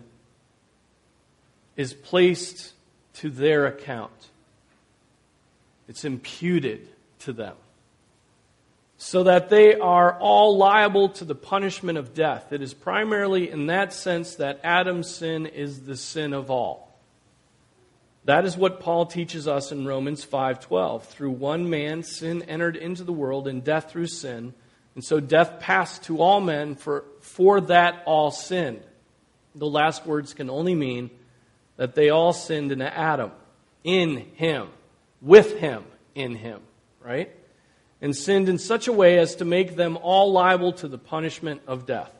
is 1.75 1.93
placed 1.93 2.73
to 3.15 3.29
their 3.29 3.65
account. 3.65 4.12
It's 5.88 6.05
imputed 6.05 6.88
to 7.19 7.33
them. 7.33 7.55
So 8.97 9.23
that 9.23 9.50
they 9.50 9.75
are 9.75 10.17
all 10.17 10.57
liable 10.57 11.09
to 11.09 11.25
the 11.25 11.35
punishment 11.35 11.97
of 11.97 12.13
death. 12.13 12.53
It 12.53 12.62
is 12.62 12.73
primarily 12.73 13.50
in 13.50 13.67
that 13.67 13.93
sense 13.93 14.35
that 14.35 14.62
Adam's 14.63 15.13
sin 15.13 15.45
is 15.45 15.81
the 15.81 15.97
sin 15.97 16.33
of 16.33 16.50
all. 16.50 16.93
That 18.25 18.45
is 18.45 18.55
what 18.55 18.79
Paul 18.79 19.05
teaches 19.05 19.47
us 19.47 19.71
in 19.73 19.85
Romans 19.85 20.23
5:12. 20.23 21.03
Through 21.03 21.31
one 21.31 21.69
man 21.69 22.03
sin 22.03 22.43
entered 22.43 22.77
into 22.77 23.03
the 23.03 23.12
world 23.12 23.47
and 23.47 23.63
death 23.63 23.91
through 23.91 24.07
sin, 24.07 24.53
and 24.95 25.03
so 25.03 25.19
death 25.19 25.59
passed 25.59 26.03
to 26.03 26.21
all 26.21 26.39
men 26.39 26.75
for 26.75 27.05
for 27.21 27.62
that 27.62 28.03
all 28.05 28.31
sinned. 28.31 28.81
The 29.55 29.67
last 29.67 30.05
words 30.05 30.33
can 30.33 30.50
only 30.50 30.75
mean 30.75 31.09
that 31.77 31.95
they 31.95 32.09
all 32.09 32.33
sinned 32.33 32.71
in 32.71 32.81
Adam, 32.81 33.31
in 33.83 34.17
him 34.35 34.69
with 35.23 35.57
him 35.57 35.85
in 36.13 36.35
him, 36.35 36.62
right? 37.01 37.31
And 38.01 38.15
sinned 38.15 38.50
in 38.50 38.59
such 38.59 38.88
a 38.88 38.93
way 38.93 39.17
as 39.17 39.38
to 39.38 39.45
make 39.45 39.75
them 39.75 39.97
all 39.97 40.31
liable 40.31 40.73
to 40.73 40.88
the 40.88 40.97
punishment 40.97 41.62
of 41.65 41.85
death. 41.85 42.12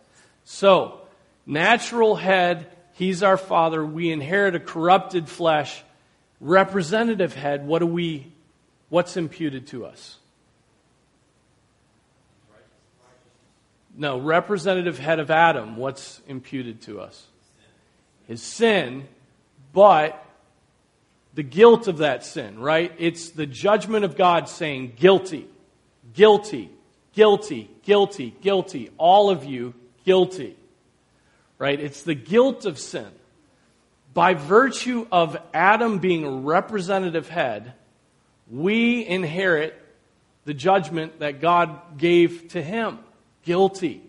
So, 0.46 1.02
natural 1.46 2.16
head, 2.16 2.68
he's 2.94 3.22
our 3.22 3.38
father. 3.38 3.86
We 3.86 4.12
inherit 4.12 4.56
a 4.56 4.60
corrupted 4.60 5.30
flesh. 5.30 5.84
Representative 6.40 7.34
head, 7.34 7.68
what 7.68 7.80
do 7.80 7.86
we, 7.86 8.32
what's 8.90 9.18
imputed 9.18 9.68
to 9.68 9.86
us? 9.86 10.18
No, 13.96 14.18
representative 14.18 14.98
head 14.98 15.20
of 15.20 15.30
Adam, 15.30 15.78
what's 15.78 16.20
imputed 16.28 16.82
to 16.84 17.00
us? 17.00 17.28
His 18.28 18.42
sin, 18.42 19.08
but 19.72 20.24
the 21.36 21.44
guilt 21.44 21.88
of 21.88 22.00
that 22.00 22.24
sin, 22.24 22.60
right? 22.60 22.92
It's 22.98 23.30
the 23.30 23.46
judgment 23.46 24.04
of 24.06 24.18
God 24.18 24.50
saying, 24.50 24.94
guilty, 24.96 25.48
guilty, 26.14 26.72
guilty, 27.14 27.70
guilty, 27.84 28.36
guilty, 28.42 28.90
all 28.98 29.30
of 29.30 29.46
you 29.46 29.74
guilty, 30.06 30.56
right? 31.60 31.80
It's 31.80 32.04
the 32.04 32.16
guilt 32.16 32.66
of 32.66 32.80
sin. 32.80 33.12
By 34.14 34.34
virtue 34.34 35.08
of 35.12 35.38
Adam 35.54 36.00
being 36.00 36.24
a 36.24 36.32
representative 36.32 37.30
head, 37.30 37.74
we 38.50 39.06
inherit 39.06 39.80
the 40.46 40.54
judgment 40.54 41.20
that 41.20 41.42
God 41.42 41.98
gave 41.98 42.50
to 42.50 42.62
him 42.62 43.00
guilty. 43.44 44.02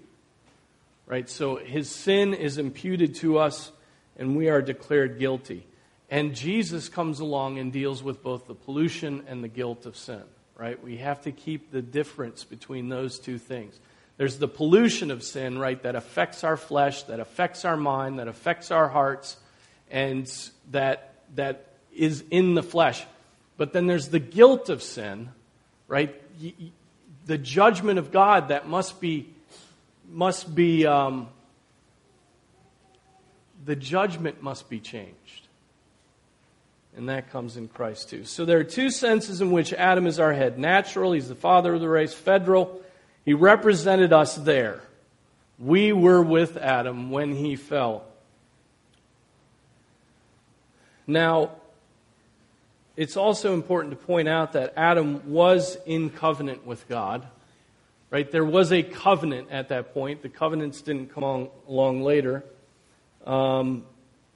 Right? 1.07 1.29
So 1.29 1.57
his 1.57 1.91
sin 1.91 2.33
is 2.33 2.57
imputed 2.59 3.17
to 3.17 3.39
us, 3.39 3.71
and 4.17 4.37
we 4.37 4.49
are 4.49 4.63
declared 4.63 5.19
guilty. 5.19 5.67
And 6.11 6.35
Jesus 6.35 6.89
comes 6.89 7.21
along 7.21 7.59
and 7.59 7.73
deals 7.73 8.03
with 8.03 8.23
both 8.23 8.47
the 8.47 8.55
pollution 8.55 9.25
and 9.27 9.43
the 9.43 9.49
guilt 9.49 9.87
of 9.87 9.97
sin, 9.97 10.23
right? 10.57 10.83
We 10.83 10.99
have 10.99 11.23
to 11.23 11.33
keep 11.33 11.71
the 11.71 11.83
difference 11.83 12.45
between 12.45 12.89
those 12.89 13.19
two 13.19 13.39
things. 13.39 13.79
There's 14.17 14.39
the 14.39 14.49
pollution 14.49 15.11
of 15.11 15.23
sin, 15.23 15.59
right, 15.59 15.83
that 15.83 15.97
affects 15.97 16.45
our 16.45 16.57
flesh, 16.57 17.03
that 17.05 17.21
affects 17.21 17.65
our 17.65 17.77
mind, 17.77 18.19
that 18.19 18.29
affects 18.29 18.71
our 18.71 18.89
hearts, 18.89 19.37
and 19.91 20.31
that, 20.71 21.15
that 21.35 21.67
is 21.93 22.23
in 22.31 22.55
the 22.55 22.63
flesh. 22.63 23.05
But 23.57 23.73
then 23.73 23.87
there's 23.87 24.09
the 24.09 24.21
guilt 24.21 24.69
of 24.69 24.83
sin, 24.83 25.31
right? 25.89 26.15
The 27.27 27.39
judgment 27.39 27.99
of 27.99 28.13
God 28.13 28.49
that 28.49 28.69
must 28.69 29.01
be, 29.01 29.29
must 30.11 30.55
be, 30.55 30.87
um, 30.87 31.29
the 33.65 33.77
judgment 33.77 34.43
must 34.43 34.69
be 34.69 34.81
changed 34.81 35.45
and 36.97 37.09
that 37.09 37.31
comes 37.31 37.57
in 37.57 37.69
Christ 37.69 38.11
too. 38.11 38.25
So 38.25 38.45
there 38.45 38.59
are 38.59 38.65
two 38.65 38.91
senses 38.91 39.41
in 39.41 39.51
which 39.51 39.73
Adam 39.73 40.07
is 40.07 40.21
our 40.21 40.33
head 40.33 40.59
natural, 40.59 41.13
he's 41.13 41.29
the 41.29 41.35
father 41.35 41.75
of 41.75 41.81
the 41.81 41.89
race, 41.89 42.15
federal, 42.15 42.83
he 43.25 43.35
represented 43.35 44.13
us 44.13 44.37
there. 44.37 44.83
We 45.59 45.93
were 45.93 46.23
with 46.23 46.57
Adam 46.57 47.11
when 47.11 47.35
he 47.35 47.57
fell. 47.57 48.05
Now, 51.07 51.53
it's 52.97 53.17
also 53.17 53.55
important 53.55 53.99
to 53.99 54.07
point 54.07 54.29
out 54.29 54.53
that 54.53 54.73
Adam 54.77 55.31
was 55.31 55.77
in 55.87 56.11
covenant 56.11 56.67
with 56.67 56.89
God. 56.89 57.27
Right? 58.11 58.31
There 58.31 58.45
was 58.45 58.73
a 58.73 58.83
covenant 58.83 59.49
at 59.51 59.71
that 59.71 59.93
point. 59.93 60.23
The 60.23 60.29
covenants 60.29 60.83
didn't 60.83 61.13
come 61.13 61.49
along, 61.69 62.03
later. 62.03 62.45
Um, 63.27 63.85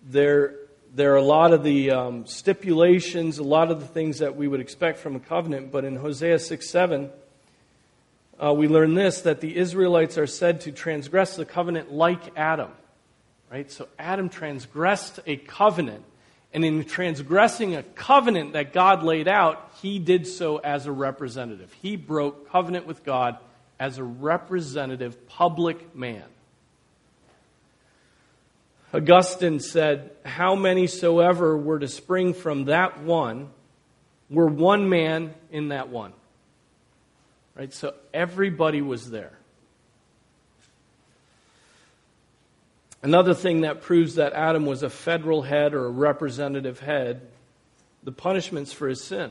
there 0.03 0.55
there 0.95 1.13
are 1.13 1.17
a 1.17 1.23
lot 1.23 1.53
of 1.53 1.63
the 1.63 1.91
um, 1.91 2.27
stipulations, 2.27 3.39
a 3.39 3.45
lot 3.45 3.71
of 3.71 3.79
the 3.79 3.87
things 3.87 4.19
that 4.19 4.37
we 4.37 4.49
would 4.49 4.61
expect 4.61 4.99
from 4.99 5.15
a 5.17 5.21
covenant, 5.21 5.71
but 5.71 5.85
in 5.85 5.97
Hosea 5.97 6.39
6 6.39 6.69
7, 6.69 7.11
uh, 8.43 8.55
we 8.55 8.69
learn 8.69 8.95
this 8.95 9.21
that 9.21 9.41
the 9.41 9.57
Israelites 9.57 10.17
are 10.17 10.27
said 10.27 10.63
to 10.63 10.73
transgress 10.73 11.37
the 11.37 11.45
covenant 11.45 11.93
like 11.93 12.37
Adam. 12.37 12.71
Right? 13.51 13.71
So 13.71 13.87
Adam 13.99 14.29
transgressed 14.29 15.21
a 15.27 15.37
covenant, 15.37 16.05
and 16.53 16.65
in 16.65 16.85
transgressing 16.85 17.77
a 17.77 17.83
covenant 17.83 18.55
that 18.55 18.73
God 18.73 19.03
laid 19.03 19.29
out, 19.29 19.71
he 19.83 19.99
did 19.99 20.27
so 20.27 20.57
as 20.57 20.87
a 20.87 20.93
representative. 20.93 21.73
He 21.83 21.97
broke 21.97 22.51
covenant 22.51 22.87
with 22.87 23.05
God 23.05 23.39
as 23.79 23.99
a 23.99 24.05
representative 24.05 25.29
public 25.29 25.95
man. 25.95 26.25
Augustine 28.95 29.61
said, 29.61 30.11
How 30.25 30.55
many 30.55 30.87
soever 30.87 31.57
were 31.57 31.79
to 31.79 31.89
spring 31.89 32.33
from 32.33 32.65
that 32.65 33.03
one 33.03 33.51
were 34.31 34.47
one 34.47 34.89
man 34.89 35.35
in 35.51 35.69
that 35.69 35.89
one. 35.89 36.13
Right? 37.55 37.73
So 37.73 37.95
everybody 38.13 38.83
was 38.83 39.11
there. 39.11 39.38
Another 43.03 43.35
thing 43.35 43.61
that 43.61 43.81
proves 43.83 44.17
that 44.17 44.33
Adam 44.33 44.67
was 44.67 44.83
a 44.83 44.91
federal 44.91 45.43
head 45.43 45.73
or 45.73 45.87
a 45.87 45.91
representative 45.91 46.81
head, 46.81 47.23
the 48.03 48.13
punishments 48.13 48.73
for 48.73 48.89
his 48.89 49.03
sin. 49.03 49.31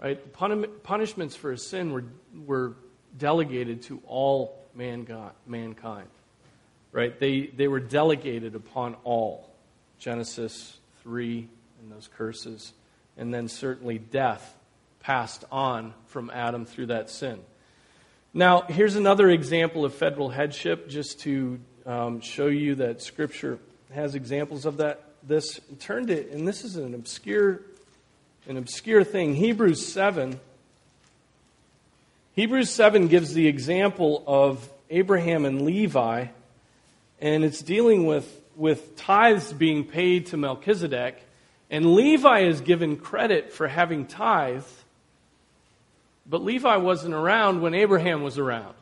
Right? 0.00 0.20
The 0.22 0.68
punishments 0.82 1.34
for 1.34 1.50
his 1.50 1.66
sin 1.66 1.92
were, 1.92 2.04
were 2.46 2.74
delegated 3.16 3.82
to 3.84 4.00
all 4.06 4.58
mankind. 4.74 6.08
Right? 6.92 7.18
They, 7.18 7.46
they 7.46 7.68
were 7.68 7.80
delegated 7.80 8.54
upon 8.54 8.96
all. 9.02 9.50
Genesis 9.98 10.76
3 11.02 11.48
and 11.80 11.92
those 11.92 12.08
curses. 12.16 12.72
And 13.16 13.32
then 13.32 13.48
certainly 13.48 13.98
death 13.98 14.56
passed 15.00 15.44
on 15.50 15.94
from 16.06 16.30
Adam 16.32 16.64
through 16.64 16.86
that 16.86 17.10
sin. 17.10 17.40
Now, 18.32 18.62
here's 18.62 18.96
another 18.96 19.30
example 19.30 19.84
of 19.84 19.94
federal 19.94 20.28
headship, 20.28 20.88
just 20.88 21.20
to 21.20 21.60
um, 21.86 22.20
show 22.20 22.46
you 22.46 22.76
that 22.76 23.02
Scripture 23.02 23.58
has 23.92 24.14
examples 24.14 24.64
of 24.66 24.78
that. 24.78 25.02
This 25.22 25.60
turned 25.80 26.10
it, 26.10 26.30
and 26.30 26.46
this 26.46 26.64
is 26.64 26.76
an 26.76 26.94
obscure, 26.94 27.60
an 28.48 28.56
obscure 28.56 29.04
thing. 29.04 29.34
Hebrews 29.34 29.86
seven. 29.86 30.38
Hebrews 32.34 32.70
seven 32.70 33.08
gives 33.08 33.32
the 33.32 33.46
example 33.46 34.22
of 34.26 34.68
Abraham 34.90 35.44
and 35.44 35.62
Levi, 35.62 36.26
and 37.20 37.44
it's 37.44 37.60
dealing 37.60 38.06
with 38.06 38.40
with 38.56 38.96
tithes 38.96 39.52
being 39.52 39.84
paid 39.84 40.26
to 40.26 40.36
Melchizedek, 40.36 41.20
and 41.70 41.94
Levi 41.94 42.40
is 42.40 42.60
given 42.60 42.96
credit 42.96 43.52
for 43.52 43.66
having 43.66 44.06
tithed, 44.06 44.68
but 46.26 46.42
Levi 46.42 46.76
wasn't 46.76 47.14
around 47.14 47.62
when 47.62 47.74
Abraham 47.74 48.22
was 48.22 48.38
around. 48.38 48.74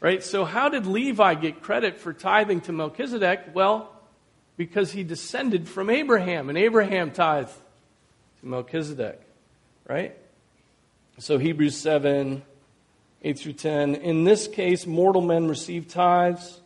Right? 0.00 0.22
So, 0.22 0.44
how 0.44 0.68
did 0.68 0.86
Levi 0.86 1.34
get 1.34 1.62
credit 1.62 1.98
for 1.98 2.12
tithing 2.12 2.62
to 2.62 2.72
Melchizedek? 2.72 3.50
Well, 3.52 3.92
because 4.56 4.92
he 4.92 5.02
descended 5.02 5.68
from 5.68 5.90
Abraham, 5.90 6.48
and 6.48 6.56
Abraham 6.56 7.10
tithed 7.10 7.52
to 8.40 8.46
Melchizedek. 8.46 9.20
Right? 9.88 10.16
So, 11.18 11.38
Hebrews 11.38 11.76
7 11.76 12.42
8 13.22 13.38
through 13.38 13.52
10. 13.54 13.96
In 13.96 14.22
this 14.22 14.46
case, 14.46 14.86
mortal 14.86 15.22
men 15.22 15.48
receive 15.48 15.88
tithes, 15.88 16.60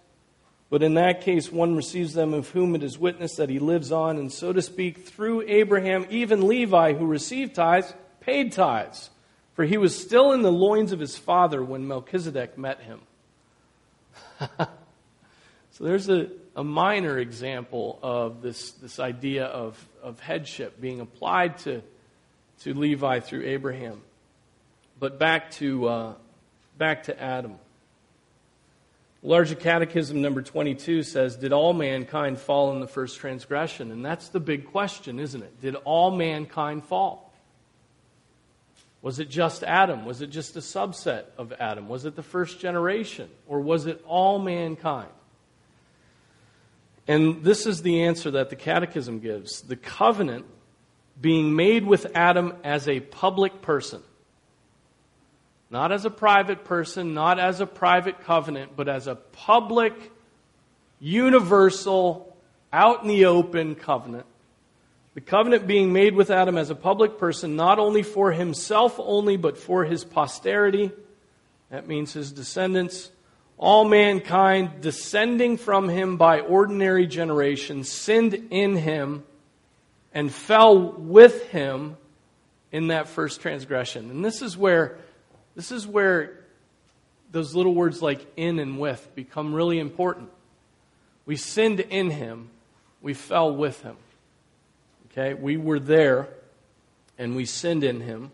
but 0.69 0.83
in 0.83 0.95
that 0.95 1.23
case, 1.23 1.51
one 1.51 1.75
receives 1.75 2.13
them 2.13 2.35
of 2.35 2.51
whom 2.51 2.75
it 2.75 2.83
is 2.83 2.99
witnessed 2.99 3.39
that 3.39 3.49
he 3.49 3.59
lives 3.59 3.91
on, 3.91 4.19
and 4.19 4.31
so 4.31 4.53
to 4.53 4.61
speak, 4.61 5.07
through 5.07 5.43
Abraham, 5.49 6.07
even 6.11 6.47
Levi, 6.47 6.93
who 6.93 7.07
received 7.07 7.55
tithes, 7.55 7.95
paid 8.21 8.53
tithes, 8.53 9.09
for 9.55 9.65
he 9.65 9.79
was 9.79 9.99
still 9.99 10.33
in 10.33 10.43
the 10.43 10.53
loins 10.53 10.93
of 10.93 11.01
his 11.01 11.17
father 11.17 11.63
when 11.63 11.89
Melchizedek 11.89 12.59
met 12.59 12.81
him. 12.81 13.01
so 15.71 15.85
there's 15.85 16.09
a, 16.09 16.29
a 16.57 16.65
minor 16.65 17.19
example 17.19 17.99
of 18.03 18.43
this, 18.43 18.73
this 18.73 18.99
idea 18.99 19.45
of, 19.45 19.83
of 20.03 20.21
headship 20.21 20.81
being 20.81 21.01
applied 21.01 21.59
to, 21.59 21.83
to 22.61 22.75
Levi 22.75 23.21
through 23.21 23.45
Abraham. 23.45 24.01
But 24.99 25.19
back 25.19 25.51
to, 25.53 25.89
uh, 25.89 26.15
back 26.79 27.05
to 27.05 27.21
Adam. 27.21 27.55
Larger 29.25 29.55
Catechism 29.55 30.21
number 30.21 30.43
22 30.43 31.05
says, 31.05 31.37
Did 31.37 31.53
all 31.53 31.73
mankind 31.73 32.39
fall 32.39 32.73
in 32.73 32.81
the 32.81 32.89
first 32.89 33.19
transgression? 33.19 33.93
And 33.93 34.05
that's 34.05 34.29
the 34.29 34.41
big 34.41 34.67
question, 34.67 35.21
isn't 35.21 35.43
it? 35.43 35.61
Did 35.61 35.77
all 35.77 36.11
mankind 36.11 36.85
fall? 36.85 37.32
Was 39.03 39.19
it 39.19 39.29
just 39.29 39.65
Adam? 39.65 40.05
Was 40.05 40.23
it 40.23 40.29
just 40.29 40.57
a 40.57 40.61
subset 40.61 41.25
of 41.37 41.53
Adam? 41.59 41.89
Was 41.89 42.05
it 42.05 42.15
the 42.15 42.23
first 42.23 42.61
generation? 42.61 43.29
Or 43.49 43.61
was 43.61 43.87
it 43.87 44.03
all 44.07 44.39
mankind? 44.39 45.11
And 47.09 47.43
this 47.43 47.67
is 47.67 47.83
the 47.83 48.05
answer 48.05 48.31
that 48.31 48.49
the 48.49 48.57
Catechism 48.57 49.19
gives. 49.19 49.63
The 49.63 49.75
covenant 49.75 50.47
being 51.21 51.57
made 51.57 51.85
with 51.85 52.07
Adam 52.15 52.55
as 52.63 52.89
a 52.89 53.01
public 53.01 53.61
person. 53.61 54.03
Not 55.69 55.91
as 55.91 56.05
a 56.05 56.11
private 56.11 56.65
person, 56.65 57.13
not 57.13 57.41
as 57.41 57.61
a 57.61 57.67
private 57.67 58.21
covenant, 58.21 58.73
but 58.77 58.89
as 58.89 59.09
a 59.09 59.17
public, 59.17 59.95
universal, 61.01 62.37
out 62.73 63.03
in 63.03 63.09
the 63.09 63.25
open 63.25 63.75
covenant 63.75 64.27
the 65.15 65.21
covenant 65.21 65.67
being 65.67 65.93
made 65.93 66.15
with 66.15 66.31
Adam 66.31 66.57
as 66.57 66.71
a 66.71 66.75
public 66.75 67.19
person, 67.19 67.55
not 67.55 67.79
only 67.79 68.03
for 68.03 68.33
himself 68.33 68.97
only, 68.99 69.37
but 69.37 69.59
for 69.59 69.85
his 69.85 70.05
posterity. 70.05 70.91
That 71.71 71.87
means 71.87 72.13
his 72.13 72.33
descendants. 72.33 73.11
All 73.59 73.85
mankind 73.85 74.81
descending 74.81 75.57
from 75.57 75.89
him 75.89 76.17
by 76.17 76.41
ordinary 76.41 77.07
generation 77.07 77.85
sinned 77.85 78.35
in 78.51 78.77
him 78.77 79.25
and 80.15 80.33
fell 80.33 80.93
with 80.93 81.49
him 81.51 81.97
in 82.71 82.89
that 82.89 83.09
first 83.09 83.41
transgression. 83.41 84.11
And 84.11 84.25
this 84.25 84.43
is 84.43 84.57
where 84.57 84.99
this 85.55 85.71
is 85.71 85.87
where 85.87 86.41
those 87.31 87.55
little 87.55 87.75
words 87.75 88.01
like 88.01 88.27
in 88.37 88.59
and 88.59 88.79
with 88.79 89.15
become 89.15 89.55
really 89.55 89.79
important. 89.79 90.31
We 91.25 91.37
sinned 91.37 91.81
in 91.81 92.11
him, 92.11 92.51
we 93.01 93.15
fell 93.15 93.55
with 93.55 93.83
him. 93.83 93.97
Okay, 95.13 95.35
we 95.35 95.59
were 95.59 95.79
there, 95.79 96.27
and 97.19 97.37
we 97.37 97.45
sinned 97.45 97.85
in 97.85 98.01
Him. 98.01 98.31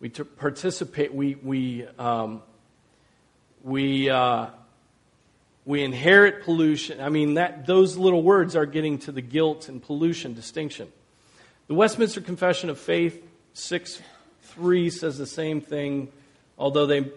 We 0.00 0.08
took 0.08 0.36
participate. 0.36 1.14
We 1.14 1.36
we 1.36 1.86
um, 2.00 2.42
we 3.62 4.10
uh, 4.10 4.46
we 5.64 5.84
inherit 5.84 6.42
pollution. 6.42 7.00
I 7.00 7.10
mean 7.10 7.34
that 7.34 7.64
those 7.64 7.96
little 7.96 8.24
words 8.24 8.56
are 8.56 8.66
getting 8.66 8.98
to 9.00 9.12
the 9.12 9.20
guilt 9.20 9.68
and 9.68 9.80
pollution 9.80 10.34
distinction. 10.34 10.88
The 11.68 11.74
Westminster 11.74 12.20
Confession 12.20 12.70
of 12.70 12.78
Faith 12.80 13.24
six 13.52 14.02
three 14.42 14.90
says 14.90 15.16
the 15.16 15.28
same 15.28 15.60
thing, 15.60 16.08
although 16.58 16.86
they 16.86 17.08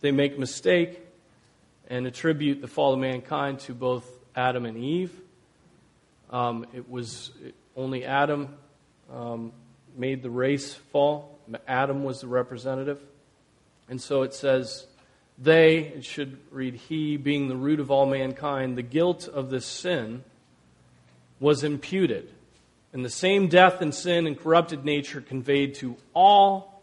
they 0.00 0.12
make 0.12 0.38
mistake 0.38 1.00
and 1.88 2.06
attribute 2.06 2.60
the 2.60 2.68
fall 2.68 2.92
of 2.92 3.00
mankind 3.00 3.58
to 3.60 3.74
both 3.74 4.08
Adam 4.36 4.64
and 4.64 4.76
Eve. 4.78 5.10
Um, 6.30 6.66
it 6.72 6.88
was 6.88 7.32
only 7.78 8.04
Adam 8.04 8.48
um, 9.10 9.52
made 9.96 10.22
the 10.22 10.30
race 10.30 10.74
fall. 10.74 11.38
Adam 11.66 12.02
was 12.02 12.20
the 12.20 12.26
representative. 12.26 13.00
And 13.88 14.00
so 14.02 14.22
it 14.22 14.34
says, 14.34 14.86
they, 15.38 15.78
it 15.78 16.04
should 16.04 16.38
read 16.50 16.74
he, 16.74 17.16
being 17.16 17.48
the 17.48 17.56
root 17.56 17.78
of 17.78 17.90
all 17.90 18.04
mankind, 18.04 18.76
the 18.76 18.82
guilt 18.82 19.28
of 19.28 19.48
this 19.48 19.64
sin 19.64 20.24
was 21.38 21.62
imputed. 21.62 22.28
And 22.92 23.04
the 23.04 23.10
same 23.10 23.46
death 23.46 23.80
and 23.80 23.94
sin 23.94 24.26
and 24.26 24.38
corrupted 24.38 24.84
nature 24.84 25.20
conveyed 25.20 25.76
to 25.76 25.96
all 26.12 26.82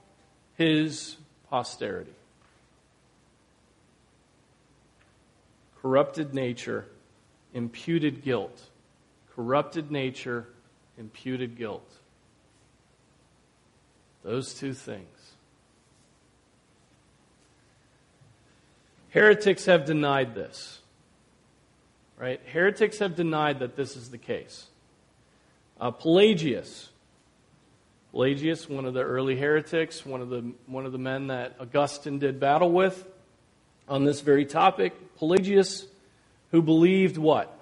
his 0.56 1.18
posterity. 1.50 2.14
Corrupted 5.82 6.34
nature, 6.34 6.86
imputed 7.54 8.24
guilt. 8.24 8.62
Corrupted 9.36 9.92
nature, 9.92 10.48
imputed 10.98 11.58
guilt. 11.58 11.90
Those 14.24 14.54
two 14.54 14.74
things. 14.74 15.08
Heretics 19.10 19.66
have 19.66 19.86
denied 19.86 20.36
this. 20.36 20.80
Right? 22.18 22.42
Heretics 22.52 23.00
have 23.00 23.16
denied 23.16 23.60
that 23.60 23.76
this 23.76 23.96
is 23.96 24.10
the 24.10 24.18
case. 24.18 24.66
Uh, 25.80 25.92
Pelagius. 25.92 26.90
Pelagius, 28.12 28.70
one 28.70 28.86
of 28.86 28.94
the 28.94 29.02
early 29.02 29.36
heretics, 29.36 30.06
one 30.06 30.22
of 30.22 30.30
the, 30.30 30.54
one 30.68 30.86
of 30.86 30.92
the 30.92 30.98
men 30.98 31.28
that 31.28 31.56
Augustine 31.60 32.18
did 32.18 32.40
battle 32.40 32.72
with 32.72 33.06
on 33.88 34.06
this 34.06 34.22
very 34.22 34.46
topic. 34.46 34.94
Pelagius, 35.18 35.86
who 36.52 36.62
believed 36.62 37.18
what? 37.18 37.58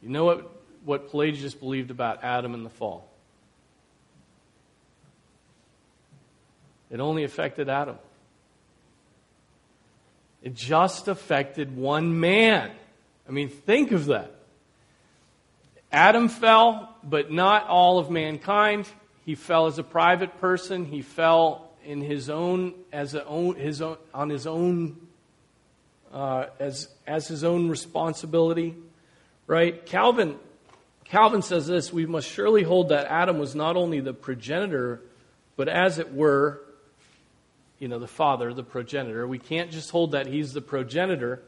You 0.00 0.08
know 0.08 0.24
what 0.24 0.61
what 0.84 1.10
Pelagius 1.10 1.54
believed 1.54 1.90
about 1.90 2.22
Adam 2.22 2.54
and 2.54 2.64
the 2.64 2.70
fall. 2.70 3.08
It 6.90 7.00
only 7.00 7.24
affected 7.24 7.68
Adam. 7.68 7.96
It 10.42 10.54
just 10.54 11.08
affected 11.08 11.76
one 11.76 12.20
man. 12.20 12.70
I 13.28 13.32
mean, 13.32 13.48
think 13.48 13.92
of 13.92 14.06
that. 14.06 14.34
Adam 15.90 16.28
fell, 16.28 16.94
but 17.02 17.30
not 17.30 17.66
all 17.68 17.98
of 17.98 18.10
mankind. 18.10 18.88
He 19.24 19.34
fell 19.34 19.66
as 19.66 19.78
a 19.78 19.84
private 19.84 20.40
person. 20.40 20.84
He 20.84 21.02
fell 21.02 21.70
in 21.84 22.00
his 22.00 22.28
own, 22.28 22.74
as 22.92 23.14
a 23.14 23.24
own, 23.24 23.56
his 23.56 23.80
own, 23.80 23.96
on 24.12 24.28
his 24.28 24.46
own 24.46 24.96
uh, 26.12 26.46
as, 26.58 26.88
as 27.06 27.26
his 27.28 27.42
own 27.44 27.68
responsibility, 27.68 28.76
right? 29.46 29.84
Calvin, 29.86 30.36
Calvin 31.12 31.42
says 31.42 31.66
this 31.66 31.92
we 31.92 32.06
must 32.06 32.26
surely 32.26 32.62
hold 32.62 32.88
that 32.88 33.04
Adam 33.04 33.38
was 33.38 33.54
not 33.54 33.76
only 33.76 34.00
the 34.00 34.14
progenitor, 34.14 35.02
but 35.56 35.68
as 35.68 35.98
it 35.98 36.14
were, 36.14 36.62
you 37.78 37.86
know, 37.86 37.98
the 37.98 38.06
father, 38.06 38.54
the 38.54 38.62
progenitor. 38.62 39.26
We 39.28 39.38
can't 39.38 39.70
just 39.70 39.90
hold 39.90 40.12
that 40.12 40.26
he's 40.26 40.54
the 40.54 40.62
progenitor, 40.62 41.42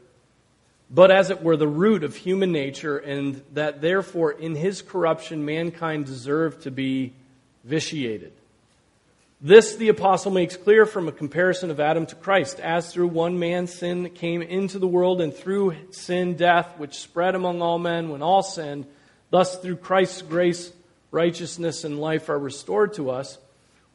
but 0.91 1.09
as 1.09 1.31
it 1.31 1.41
were, 1.41 1.57
the 1.57 1.67
root 1.67 2.03
of 2.03 2.15
human 2.15 2.51
nature, 2.51 2.99
and 2.99 3.41
that 3.53 3.81
therefore 3.81 4.33
in 4.33 4.53
his 4.53 4.83
corruption 4.83 5.45
mankind 5.45 6.05
deserved 6.05 6.61
to 6.61 6.69
be 6.69 7.13
vitiated. 7.63 8.33
This 9.41 9.77
the 9.77 9.89
apostle 9.89 10.29
makes 10.29 10.55
clear 10.55 10.85
from 10.85 11.07
a 11.07 11.11
comparison 11.11 11.71
of 11.71 11.79
Adam 11.79 12.05
to 12.05 12.15
Christ. 12.15 12.59
As 12.59 12.93
through 12.93 13.07
one 13.07 13.39
man 13.39 13.65
sin 13.65 14.11
came 14.11 14.43
into 14.43 14.77
the 14.77 14.87
world, 14.87 15.21
and 15.21 15.33
through 15.33 15.73
sin 15.89 16.35
death, 16.35 16.77
which 16.77 16.99
spread 16.99 17.33
among 17.33 17.63
all 17.63 17.79
men 17.79 18.09
when 18.09 18.21
all 18.21 18.43
sinned, 18.43 18.85
thus 19.35 19.57
through 19.57 19.75
Christ's 19.75 20.21
grace, 20.21 20.71
righteousness 21.11 21.83
and 21.83 21.99
life 21.99 22.29
are 22.29 22.39
restored 22.39 22.93
to 22.93 23.09
us. 23.09 23.37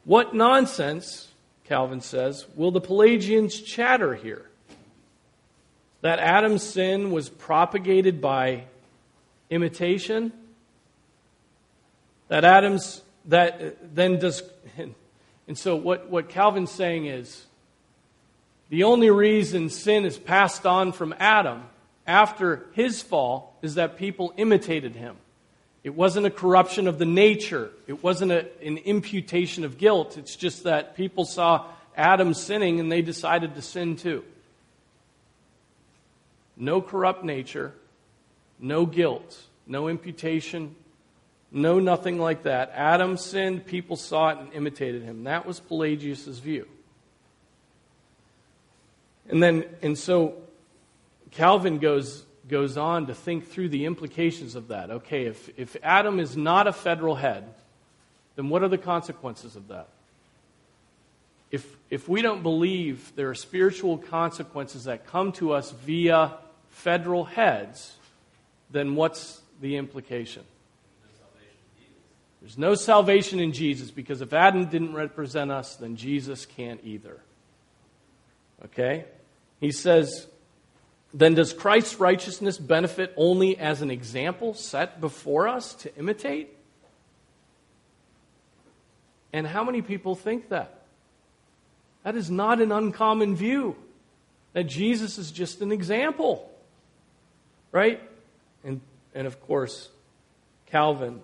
What 0.05 0.35
nonsense, 0.35 1.29
Calvin 1.63 2.01
says, 2.01 2.45
will 2.55 2.69
the 2.69 2.79
Pelagians 2.79 3.59
chatter 3.59 4.13
here? 4.13 4.45
That 6.01 6.19
Adam's 6.19 6.61
sin 6.61 7.09
was 7.09 7.27
propagated 7.27 8.21
by 8.21 8.65
imitation? 9.49 10.31
That 12.27 12.45
Adam's, 12.45 13.01
that 13.25 13.95
then 13.95 14.19
does, 14.19 14.43
and 15.47 15.57
so, 15.57 15.75
what, 15.75 16.07
what 16.07 16.29
Calvin's 16.29 16.69
saying 16.69 17.07
is 17.07 17.47
the 18.69 18.83
only 18.83 19.09
reason 19.09 19.71
sin 19.71 20.05
is 20.05 20.19
passed 20.19 20.67
on 20.67 20.91
from 20.91 21.15
Adam 21.17 21.63
after 22.05 22.67
his 22.73 23.01
fall 23.01 23.57
is 23.63 23.73
that 23.73 23.97
people 23.97 24.35
imitated 24.37 24.95
him. 24.95 25.17
It 25.83 25.95
wasn't 25.95 26.27
a 26.27 26.29
corruption 26.29 26.87
of 26.87 26.99
the 26.99 27.05
nature, 27.05 27.71
it 27.87 28.03
wasn't 28.03 28.31
a, 28.31 28.47
an 28.65 28.77
imputation 28.77 29.63
of 29.63 29.77
guilt. 29.77 30.17
It's 30.17 30.35
just 30.35 30.63
that 30.63 30.95
people 30.95 31.25
saw 31.25 31.65
Adam 31.95 32.33
sinning 32.33 32.79
and 32.79 32.91
they 32.91 33.01
decided 33.01 33.55
to 33.55 33.61
sin 33.61 33.95
too. 33.95 34.23
No 36.55 36.81
corrupt 36.81 37.23
nature, 37.23 37.73
no 38.59 38.85
guilt, 38.85 39.41
no 39.65 39.87
imputation, 39.87 40.75
no, 41.51 41.79
nothing 41.79 42.19
like 42.19 42.43
that. 42.43 42.71
Adam 42.75 43.17
sinned, 43.17 43.65
people 43.65 43.97
saw 43.97 44.29
it 44.29 44.37
and 44.37 44.53
imitated 44.53 45.03
him. 45.03 45.25
That 45.25 45.45
was 45.45 45.59
Pelagius' 45.59 46.27
view. 46.39 46.67
And 49.27 49.41
then, 49.43 49.65
and 49.81 49.97
so 49.97 50.35
Calvin 51.31 51.79
goes, 51.79 52.23
goes 52.51 52.77
on 52.77 53.07
to 53.07 53.15
think 53.15 53.47
through 53.47 53.69
the 53.69 53.85
implications 53.85 54.55
of 54.55 54.67
that. 54.67 54.91
Okay, 54.91 55.25
if, 55.25 55.49
if 55.57 55.75
Adam 55.81 56.19
is 56.19 56.37
not 56.37 56.67
a 56.67 56.73
federal 56.73 57.15
head, 57.15 57.45
then 58.35 58.49
what 58.49 58.61
are 58.61 58.67
the 58.67 58.77
consequences 58.77 59.55
of 59.55 59.69
that? 59.69 59.87
If, 61.49 61.65
if 61.89 62.07
we 62.07 62.21
don't 62.21 62.43
believe 62.43 63.13
there 63.15 63.29
are 63.29 63.35
spiritual 63.35 63.97
consequences 63.97 64.83
that 64.83 65.07
come 65.07 65.31
to 65.33 65.53
us 65.53 65.71
via 65.71 66.33
federal 66.69 67.23
heads, 67.23 67.95
then 68.69 68.95
what's 68.95 69.41
the 69.61 69.77
implication? 69.77 70.43
There's 72.41 72.57
no 72.57 72.75
salvation 72.75 73.39
in 73.39 73.53
Jesus 73.53 73.91
because 73.91 74.21
if 74.21 74.33
Adam 74.33 74.65
didn't 74.65 74.93
represent 74.93 75.51
us, 75.51 75.75
then 75.75 75.95
Jesus 75.95 76.45
can't 76.45 76.81
either. 76.83 77.19
Okay? 78.65 79.05
He 79.59 79.71
says, 79.71 80.25
then 81.13 81.33
does 81.33 81.53
Christ's 81.53 81.99
righteousness 81.99 82.57
benefit 82.57 83.13
only 83.17 83.57
as 83.57 83.81
an 83.81 83.91
example 83.91 84.53
set 84.53 85.01
before 85.01 85.47
us 85.47 85.73
to 85.75 85.95
imitate? 85.97 86.55
And 89.33 89.45
how 89.45 89.63
many 89.63 89.81
people 89.81 90.15
think 90.15 90.49
that? 90.49 90.81
That 92.03 92.15
is 92.15 92.29
not 92.29 92.61
an 92.61 92.71
uncommon 92.71 93.35
view. 93.35 93.75
That 94.53 94.63
Jesus 94.63 95.17
is 95.17 95.31
just 95.31 95.61
an 95.61 95.71
example. 95.71 96.49
Right? 97.71 98.01
And, 98.63 98.81
and 99.13 99.27
of 99.27 99.41
course, 99.41 99.89
Calvin 100.67 101.21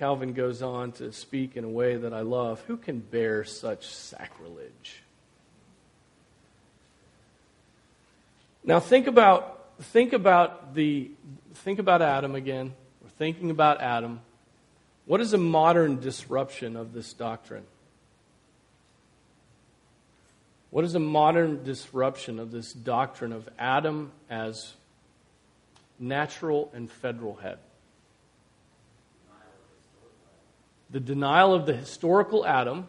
Calvin 0.00 0.32
goes 0.32 0.62
on 0.62 0.92
to 0.92 1.12
speak 1.12 1.58
in 1.58 1.64
a 1.64 1.68
way 1.68 1.94
that 1.94 2.14
I 2.14 2.22
love. 2.22 2.62
Who 2.62 2.78
can 2.78 3.00
bear 3.00 3.44
such 3.44 3.86
sacrilege? 3.86 5.02
Now 8.64 8.80
think 8.80 9.06
about 9.06 9.58
think 9.82 10.12
about 10.12 10.74
the 10.74 11.10
think 11.54 11.78
about 11.78 12.02
Adam 12.02 12.34
again. 12.34 12.74
We're 13.02 13.08
thinking 13.10 13.50
about 13.50 13.80
Adam. 13.80 14.20
What 15.06 15.20
is 15.20 15.32
a 15.32 15.38
modern 15.38 16.00
disruption 16.00 16.76
of 16.76 16.92
this 16.92 17.12
doctrine? 17.12 17.64
What 20.70 20.84
is 20.84 20.94
a 20.94 21.00
modern 21.00 21.64
disruption 21.64 22.38
of 22.38 22.52
this 22.52 22.72
doctrine 22.72 23.32
of 23.32 23.48
Adam 23.58 24.12
as 24.28 24.74
natural 25.98 26.70
and 26.74 26.90
federal 26.90 27.36
head? 27.36 27.58
the 30.90 31.00
denial 31.00 31.54
of 31.54 31.66
the 31.66 31.74
historical 31.74 32.44
Adam. 32.44 32.88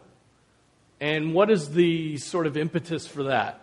And 0.99 1.33
what 1.33 1.49
is 1.49 1.69
the 1.69 2.17
sort 2.17 2.47
of 2.47 2.57
impetus 2.57 3.07
for 3.07 3.23
that? 3.23 3.60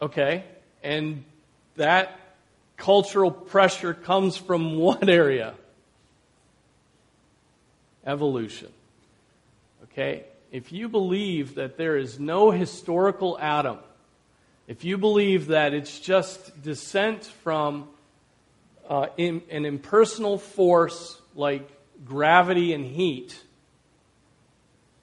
Okay, 0.00 0.44
and 0.82 1.24
that 1.76 2.18
cultural 2.76 3.30
pressure 3.30 3.94
comes 3.94 4.36
from 4.36 4.76
what 4.78 5.08
area? 5.08 5.54
Evolution. 8.06 8.68
Okay, 9.84 10.24
if 10.52 10.72
you 10.72 10.88
believe 10.88 11.56
that 11.56 11.76
there 11.76 11.96
is 11.96 12.20
no 12.20 12.50
historical 12.50 13.36
Adam, 13.40 13.78
if 14.68 14.84
you 14.84 14.98
believe 14.98 15.48
that 15.48 15.74
it's 15.74 15.98
just 15.98 16.62
descent 16.62 17.24
from 17.42 17.88
uh, 18.88 19.06
in, 19.16 19.42
an 19.50 19.64
impersonal 19.64 20.38
force 20.38 21.20
like 21.34 21.68
gravity 22.04 22.72
and 22.72 22.84
heat, 22.84 23.38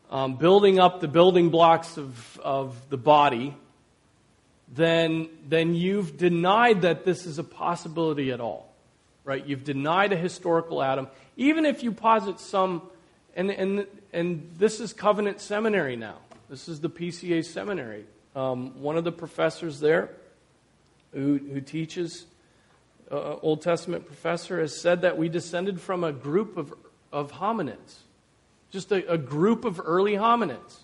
um, 0.09 0.37
building 0.37 0.79
up 0.79 1.01
the 1.01 1.07
building 1.07 1.49
blocks 1.49 1.97
of, 1.97 2.39
of 2.39 2.89
the 2.89 2.97
body, 2.97 3.55
then, 4.67 5.29
then 5.47 5.75
you've 5.75 6.17
denied 6.17 6.81
that 6.81 7.05
this 7.05 7.25
is 7.25 7.37
a 7.37 7.43
possibility 7.43 8.31
at 8.31 8.41
all. 8.41 8.73
Right? 9.23 9.45
You've 9.45 9.63
denied 9.63 10.13
a 10.13 10.17
historical 10.17 10.81
Adam. 10.81 11.07
Even 11.37 11.65
if 11.65 11.83
you 11.83 11.91
posit 11.91 12.39
some, 12.39 12.81
and, 13.35 13.51
and, 13.51 13.87
and 14.13 14.51
this 14.57 14.79
is 14.79 14.93
Covenant 14.93 15.41
Seminary 15.41 15.95
now. 15.95 16.17
This 16.49 16.67
is 16.67 16.79
the 16.79 16.89
PCA 16.89 17.43
seminary. 17.43 18.05
Um, 18.35 18.81
one 18.81 18.97
of 18.97 19.03
the 19.03 19.11
professors 19.11 19.79
there 19.79 20.11
who, 21.11 21.37
who 21.37 21.61
teaches, 21.61 22.25
uh, 23.11 23.37
Old 23.37 23.61
Testament 23.61 24.05
professor, 24.05 24.59
has 24.59 24.79
said 24.79 25.01
that 25.01 25.17
we 25.17 25.27
descended 25.27 25.81
from 25.81 26.03
a 26.03 26.11
group 26.11 26.57
of, 26.57 26.73
of 27.11 27.31
hominids, 27.31 27.99
just 28.71 28.91
a, 28.91 29.11
a 29.11 29.17
group 29.17 29.65
of 29.65 29.81
early 29.83 30.13
hominids. 30.13 30.79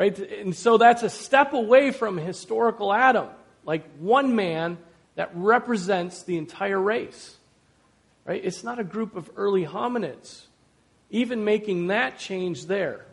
Right? 0.00 0.18
And 0.18 0.56
so 0.56 0.78
that's 0.78 1.02
a 1.02 1.10
step 1.10 1.52
away 1.52 1.90
from 1.90 2.16
historical 2.16 2.90
Adam, 2.90 3.28
like 3.66 3.84
one 3.98 4.34
man 4.34 4.78
that 5.14 5.30
represents 5.34 6.22
the 6.22 6.38
entire 6.38 6.80
race. 6.80 7.36
Right? 8.24 8.42
It's 8.42 8.64
not 8.64 8.78
a 8.78 8.84
group 8.84 9.14
of 9.14 9.30
early 9.36 9.66
hominids. 9.66 10.46
Even 11.10 11.44
making 11.44 11.88
that 11.88 12.18
change 12.18 12.64
there, 12.64 13.04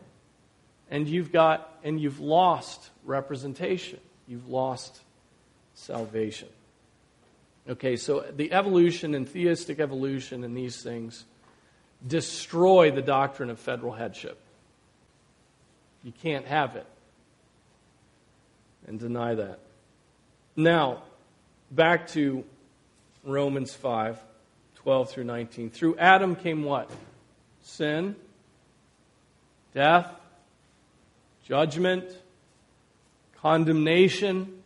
and 0.90 1.06
you've 1.06 1.30
got 1.30 1.78
and 1.84 2.00
you've 2.00 2.20
lost 2.20 2.88
representation. 3.04 4.00
You've 4.26 4.48
lost 4.48 4.98
salvation. 5.74 6.48
Okay, 7.68 7.96
so 7.96 8.24
the 8.34 8.50
evolution 8.50 9.14
and 9.14 9.28
theistic 9.28 9.78
evolution 9.78 10.42
and 10.42 10.56
these 10.56 10.82
things 10.82 11.26
destroy 12.06 12.90
the 12.90 13.02
doctrine 13.02 13.50
of 13.50 13.58
federal 13.58 13.92
headship. 13.92 14.40
You 16.02 16.12
can't 16.22 16.46
have 16.46 16.76
it 16.76 16.86
and 18.86 18.98
deny 18.98 19.34
that. 19.34 19.58
Now, 20.56 21.02
back 21.70 22.08
to 22.08 22.44
Romans 23.24 23.74
5 23.74 24.20
12 24.76 25.10
through 25.10 25.24
19. 25.24 25.70
Through 25.70 25.96
Adam 25.98 26.34
came 26.34 26.62
what? 26.62 26.90
Sin, 27.62 28.16
death, 29.74 30.10
judgment, 31.44 32.04
condemnation, 33.42 34.62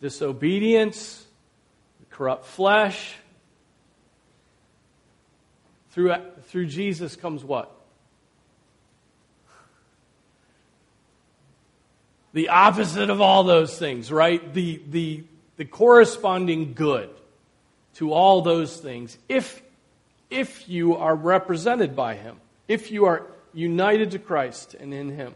disobedience, 0.00 1.26
corrupt 2.10 2.46
flesh. 2.46 3.16
Through, 5.90 6.14
through 6.44 6.66
Jesus 6.66 7.16
comes 7.16 7.42
what? 7.42 7.75
The 12.36 12.50
opposite 12.50 13.08
of 13.08 13.22
all 13.22 13.44
those 13.44 13.78
things, 13.78 14.12
right? 14.12 14.52
The, 14.52 14.82
the, 14.90 15.24
the 15.56 15.64
corresponding 15.64 16.74
good 16.74 17.08
to 17.94 18.12
all 18.12 18.42
those 18.42 18.76
things 18.76 19.16
if, 19.26 19.62
if 20.28 20.68
you 20.68 20.96
are 20.96 21.16
represented 21.16 21.96
by 21.96 22.14
Him, 22.16 22.36
if 22.68 22.90
you 22.90 23.06
are 23.06 23.22
united 23.54 24.10
to 24.10 24.18
Christ 24.18 24.74
and 24.74 24.92
in 24.92 25.16
Him. 25.16 25.34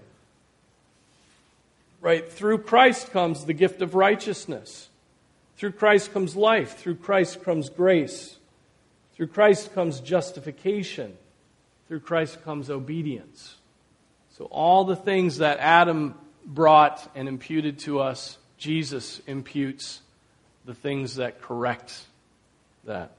Right? 2.03 2.31
Through 2.31 2.59
Christ 2.65 3.13
comes 3.13 3.47
the 3.47 3.55
gift 3.55 3.81
of 3.81 3.95
righteousness. 3.95 4.91
Through 5.57 5.73
Christ 5.73 6.13
comes 6.13 6.37
life. 6.37 6.77
Through 6.77 6.97
Christ 6.97 7.43
comes 7.43 7.71
grace. 7.71 8.37
Through 9.15 9.29
Christ 9.29 9.73
comes 9.73 10.01
justification. 10.01 11.17
Through 11.89 12.01
Christ 12.01 12.45
comes 12.45 12.69
obedience. 12.69 13.57
So, 14.37 14.45
all 14.45 14.85
the 14.85 14.97
things 14.97 15.39
that 15.39 15.61
Adam 15.61 16.15
brought 16.45 17.11
and 17.15 17.29
imputed 17.29 17.81
to 17.81 18.01
us, 18.01 18.39
Jesus 18.59 19.21
imputes 19.27 20.01
the 20.65 20.75
things 20.75 21.17
that 21.17 21.41
correct 21.41 21.99
that. 22.85 23.13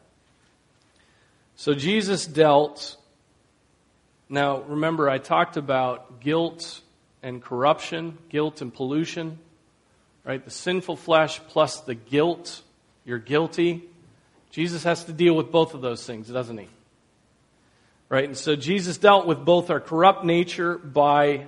So, 1.55 1.73
Jesus 1.73 2.25
dealt. 2.25 2.97
Now, 4.29 4.61
remember, 4.61 5.09
I 5.09 5.17
talked 5.17 5.57
about 5.57 6.21
guilt 6.21 6.81
and 7.21 7.41
corruption, 7.41 8.17
guilt 8.29 8.61
and 8.61 8.73
pollution, 8.73 9.37
right? 10.23 10.43
The 10.43 10.51
sinful 10.51 10.95
flesh 10.95 11.39
plus 11.49 11.81
the 11.81 11.95
guilt. 11.95 12.61
You're 13.05 13.19
guilty. 13.19 13.83
Jesus 14.51 14.83
has 14.83 15.05
to 15.05 15.13
deal 15.13 15.33
with 15.33 15.51
both 15.51 15.73
of 15.73 15.81
those 15.81 16.05
things, 16.05 16.27
doesn't 16.27 16.57
he? 16.57 16.67
Right? 18.09 18.25
And 18.25 18.37
so 18.37 18.55
Jesus 18.55 18.97
dealt 18.97 19.25
with 19.25 19.43
both 19.45 19.69
our 19.69 19.79
corrupt 19.79 20.25
nature 20.25 20.77
by 20.77 21.45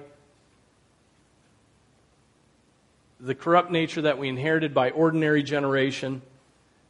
the 3.23 3.33
corrupt 3.33 3.71
nature 3.71 4.01
that 4.01 4.17
we 4.17 4.27
inherited 4.27 4.73
by 4.73 4.91
ordinary 4.91 5.43
generation 5.43 6.21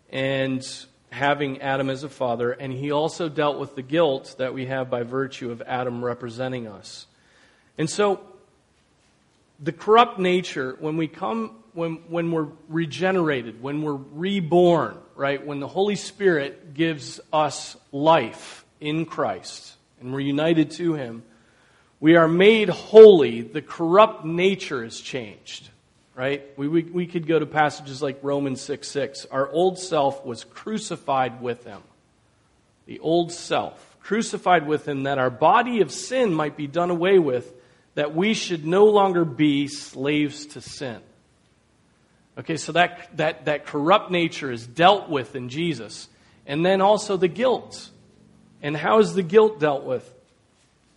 and 0.10 0.68
having 1.12 1.62
Adam 1.62 1.92
as 1.92 2.04
a 2.04 2.10
father, 2.10 2.52
and 2.52 2.74
he 2.74 2.92
also 2.92 3.30
dealt 3.30 3.60
with 3.60 3.76
the 3.76 3.84
guilt 3.84 4.36
that 4.40 4.54
we 4.54 4.66
have 4.66 4.90
by 4.90 5.04
virtue 5.04 5.52
of 5.52 5.62
Adam 5.62 6.04
representing 6.04 6.68
us. 6.68 7.06
And 7.78 7.88
so 7.88 8.20
the 9.60 9.72
corrupt 9.72 10.18
nature, 10.18 10.76
when 10.80 10.98
we 10.98 11.08
come, 11.08 11.56
when, 11.74 11.98
when 12.10 12.32
we're 12.32 12.48
regenerated, 12.68 13.62
when 13.62 13.84
we're 13.84 13.94
reborn, 13.94 14.98
right, 15.16 15.46
when 15.46 15.60
the 15.60 15.68
Holy 15.68 15.96
Spirit 15.96 16.74
gives 16.74 17.20
us 17.32 17.78
life 17.92 18.66
in 18.82 19.06
Christ 19.06 19.76
and 20.02 20.12
we're 20.12 20.20
united 20.20 20.72
to 20.72 20.96
Him, 20.96 21.24
we 22.00 22.16
are 22.16 22.28
made 22.28 22.70
holy. 22.70 23.42
The 23.42 23.62
corrupt 23.62 24.26
nature 24.26 24.84
is 24.84 25.00
changed, 25.00 25.70
right? 26.16 26.44
We, 26.58 26.68
we, 26.68 26.84
we 26.84 27.08
could 27.08 27.28
go 27.28 27.40
to 27.40 27.46
passages 27.46 28.02
like 28.02 28.20
Romans 28.22 28.62
6 28.62 28.88
6. 28.88 29.26
Our 29.26 29.50
old 29.50 29.80
self 29.80 30.26
was 30.26 30.44
crucified 30.44 31.42
with 31.42 31.64
Him. 31.64 31.82
The 32.86 33.00
old 33.00 33.32
self, 33.32 33.98
crucified 34.02 34.68
with 34.68 34.88
Him, 34.88 35.04
that 35.04 35.18
our 35.18 35.30
body 35.30 35.82
of 35.82 35.92
sin 35.92 36.34
might 36.34 36.58
be 36.58 36.68
done 36.68 36.90
away 36.90 37.20
with 37.20 37.52
that 37.96 38.16
we 38.16 38.34
should 38.34 38.66
no 38.66 38.86
longer 38.86 39.26
be 39.26 39.68
slaves 39.68 40.48
to 40.48 40.62
sin. 40.62 41.00
Okay, 42.38 42.58
so 42.58 42.72
that, 42.72 43.16
that, 43.18 43.46
that 43.46 43.68
corrupt 43.68 44.10
nature 44.10 44.52
is 44.52 44.66
dealt 44.66 45.10
with 45.10 45.36
in 45.36 45.50
Jesus. 45.50 46.08
And 46.48 46.66
then 46.66 46.82
also 46.82 47.16
the 47.16 47.28
guilt. 47.28 47.90
And 48.62 48.76
how 48.76 49.00
is 49.00 49.14
the 49.14 49.22
guilt 49.22 49.60
dealt 49.60 49.84
with? 49.84 50.12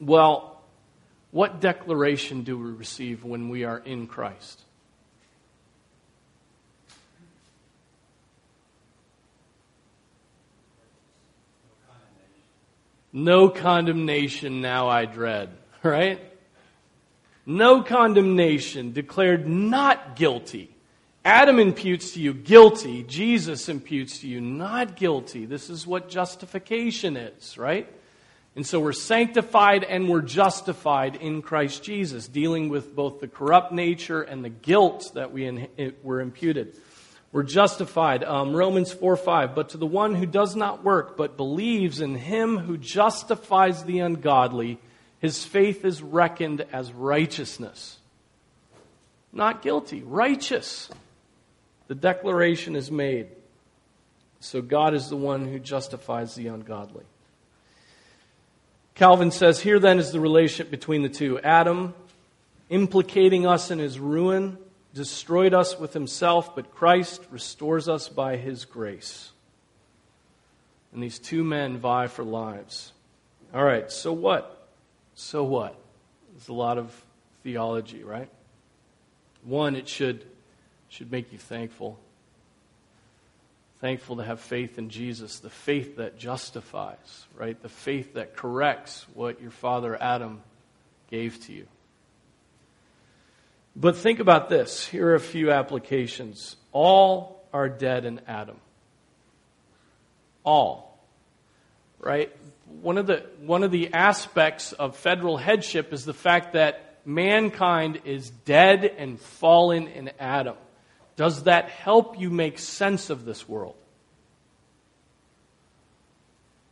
Well, 0.01 0.63
what 1.31 1.61
declaration 1.61 2.43
do 2.43 2.59
we 2.59 2.71
receive 2.71 3.23
when 3.23 3.51
we 3.51 3.65
are 3.65 3.79
in 3.79 4.07
Christ? 4.07 4.63
No 13.17 13.49
condemnation 13.49 14.61
now 14.61 14.91
I 14.91 15.07
dread, 15.07 15.49
right? 15.83 16.21
no 17.47 17.81
condemnation, 17.81 18.93
declared 18.93 19.49
not 19.49 20.17
guilty. 20.17 20.69
Adam 21.25 21.59
imputes 21.59 22.13
to 22.13 22.21
you 22.21 22.35
guilty. 22.35 23.05
Jesus 23.05 23.71
imputes 23.71 24.19
to 24.19 24.29
you 24.29 24.41
not 24.43 24.97
guilty. 24.97 25.47
This 25.47 25.71
is 25.71 25.87
what 25.87 26.11
justification 26.11 27.17
is, 27.17 27.57
right? 27.57 27.91
And 28.55 28.67
so 28.67 28.81
we're 28.81 28.93
sanctified 28.93 29.83
and 29.83 30.11
we're 30.11 30.21
justified 30.21 31.17
in 31.17 31.41
Christ 31.41 31.83
Jesus, 31.83 32.29
dealing 32.29 32.69
with 32.69 32.95
both 32.95 33.21
the 33.21 33.29
corrupt 33.29 33.73
nature 33.73 34.23
and 34.23 34.45
the 34.45 34.51
guilt 34.51 35.13
that 35.15 35.33
we 35.33 35.47
in, 35.47 35.95
were 36.03 36.21
imputed. 36.21 36.77
We're 37.37 37.43
justified. 37.43 38.25
Um, 38.25 38.57
Romans 38.57 38.95
4 38.95 39.15
5. 39.15 39.55
But 39.55 39.69
to 39.69 39.77
the 39.77 39.85
one 39.85 40.15
who 40.15 40.25
does 40.25 40.57
not 40.57 40.83
work, 40.83 41.19
but 41.19 41.37
believes 41.37 42.01
in 42.01 42.15
him 42.15 42.57
who 42.57 42.79
justifies 42.79 43.85
the 43.85 43.99
ungodly, 43.99 44.79
his 45.19 45.45
faith 45.45 45.85
is 45.85 46.03
reckoned 46.03 46.65
as 46.73 46.95
righteousness. 46.95 47.99
Not 49.35 49.61
guilty, 49.61 50.03
righteous. 50.03 50.89
The 51.89 51.95
declaration 51.95 52.75
is 52.75 52.91
made. 52.91 53.27
So 54.41 54.63
God 54.63 54.95
is 54.95 55.11
the 55.11 55.17
one 55.19 55.47
who 55.47 55.59
justifies 55.59 56.37
the 56.37 56.47
ungodly. 56.47 57.05
Calvin 58.95 59.31
says, 59.31 59.61
Here 59.61 59.79
then 59.79 59.99
is 59.99 60.11
the 60.11 60.21
relationship 60.21 60.71
between 60.71 61.03
the 61.03 61.11
two. 61.11 61.39
Adam, 61.41 61.93
implicating 62.71 63.47
us 63.47 63.71
in 63.71 63.79
his 63.79 64.01
ruin, 64.01 64.57
destroyed 64.97 65.55
us 65.55 65.79
with 65.79 65.93
himself, 65.93 66.57
but 66.57 66.75
Christ 66.75 67.23
restores 67.31 67.89
us 67.89 68.09
by 68.09 68.37
his 68.37 68.65
grace. 68.65 69.31
And 70.93 71.03
these 71.03 71.19
two 71.19 71.45
men 71.45 71.77
vie 71.77 72.07
for 72.07 72.25
lives. 72.25 72.93
All 73.55 73.63
right, 73.63 73.93
so 73.93 74.13
what? 74.13 74.57
so 75.15 75.45
what? 75.45 75.75
There's 76.33 76.49
a 76.49 76.53
lot 76.53 76.79
of 76.79 76.95
theology, 77.43 78.05
right? 78.05 78.29
One, 79.45 79.77
it 79.77 79.89
should, 79.89 80.25
should 80.89 81.11
make 81.13 81.33
you 81.33 81.39
thankful. 81.39 81.99
Thankful 83.81 84.17
to 84.17 84.25
have 84.25 84.41
faith 84.41 84.79
in 84.79 84.89
Jesus, 84.89 85.41
the 85.41 85.51
faith 85.51 85.97
that 85.97 86.19
justifies, 86.19 87.27
right? 87.35 87.61
The 87.61 87.69
faith 87.69 88.15
that 88.15 88.35
corrects 88.35 89.07
what 89.15 89.41
your 89.41 89.51
father 89.51 90.01
Adam 90.01 90.43
gave 91.11 91.39
to 91.47 91.53
you. 91.53 91.67
But 93.77 93.97
think 93.97 94.21
about 94.21 94.49
this. 94.49 94.87
Here 94.87 95.09
are 95.09 95.15
a 95.15 95.21
few 95.21 95.53
applications. 95.53 96.57
All 96.73 97.45
are 97.53 97.69
dead 97.69 98.07
in 98.07 98.21
Adam. 98.27 98.57
All. 100.45 100.99
Right? 102.01 102.33
one 102.83 102.99
of 102.99 103.07
the, 103.07 103.25
one 103.41 103.63
of 103.63 103.71
the 103.71 103.93
aspects 103.93 104.73
of 104.73 104.97
federal 104.97 105.37
headship 105.37 105.93
is 105.93 106.05
the 106.05 106.15
fact 106.15 106.55
that 106.55 106.99
mankind 107.05 108.01
is 108.05 108.31
dead 108.31 108.85
and 108.85 109.21
fallen 109.21 109.89
in 109.89 110.11
Adam. 110.19 110.57
Does 111.17 111.45
that 111.45 111.69
help 111.69 112.21
you 112.21 112.31
make 112.31 112.59
sense 112.59 113.11
of 113.11 113.25
this 113.25 113.49
world? 113.49 113.77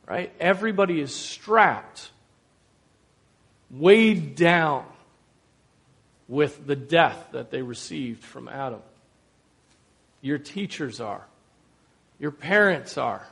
Right? 0.06 0.32
Everybody 0.38 1.00
is 1.00 1.14
strapped, 1.14 2.10
weighed 3.70 4.34
down 4.34 4.84
with 6.28 6.66
the 6.66 6.76
death 6.76 7.28
that 7.32 7.50
they 7.50 7.62
received 7.62 8.22
from 8.22 8.48
Adam. 8.48 8.80
Your 10.20 10.38
teachers 10.38 11.00
are, 11.00 11.24
your 12.18 12.30
parents 12.30 12.96
are 12.96 13.26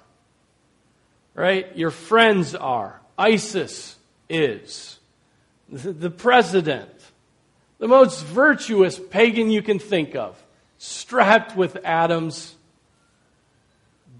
right? 1.34 1.76
Your 1.76 1.90
friends 1.90 2.54
are. 2.54 3.00
ISIS 3.18 3.96
is. 4.28 4.98
The 5.68 6.10
president, 6.10 6.90
the 7.78 7.88
most 7.88 8.24
virtuous 8.24 8.98
pagan 8.98 9.50
you 9.50 9.62
can 9.62 9.78
think 9.78 10.14
of, 10.14 10.42
strapped 10.78 11.56
with 11.56 11.78
Adam's 11.84 12.54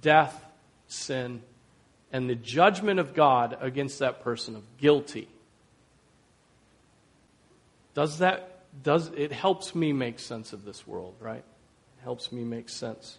death, 0.01 0.45
sin, 0.89 1.43
and 2.13 2.29
the 2.29 2.35
judgment 2.35 3.01
of 3.01 3.15
God 3.15 3.57
against 3.61 3.99
that 3.99 4.23
person 4.23 4.57
of 4.57 4.63
guilty. 4.79 5.29
Does 7.95 8.19
that, 8.19 8.52
does, 8.81 9.11
it 9.17 9.33
helps 9.33 9.75
me 9.75 9.93
make 9.93 10.19
sense 10.19 10.53
of 10.53 10.65
this 10.65 10.87
world, 10.87 11.15
right? 11.21 11.45
It 11.99 12.03
helps 12.03 12.33
me 12.33 12.43
make 12.43 12.69
sense. 12.69 13.19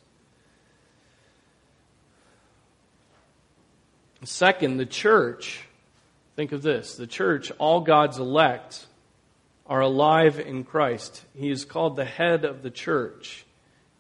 Second, 4.24 4.78
the 4.78 4.86
church, 4.86 5.66
think 6.36 6.54
of 6.54 6.62
this 6.62 6.96
the 6.96 7.08
church, 7.08 7.52
all 7.60 7.82
God's 7.82 8.20
elect, 8.20 8.88
are 9.66 9.82
alive 9.82 10.40
in 10.40 10.64
Christ. 10.64 11.24
He 11.36 11.50
is 11.50 11.66
called 11.66 11.96
the 11.96 12.06
head 12.06 12.46
of 12.46 12.64
the 12.64 12.72
church. 12.72 13.46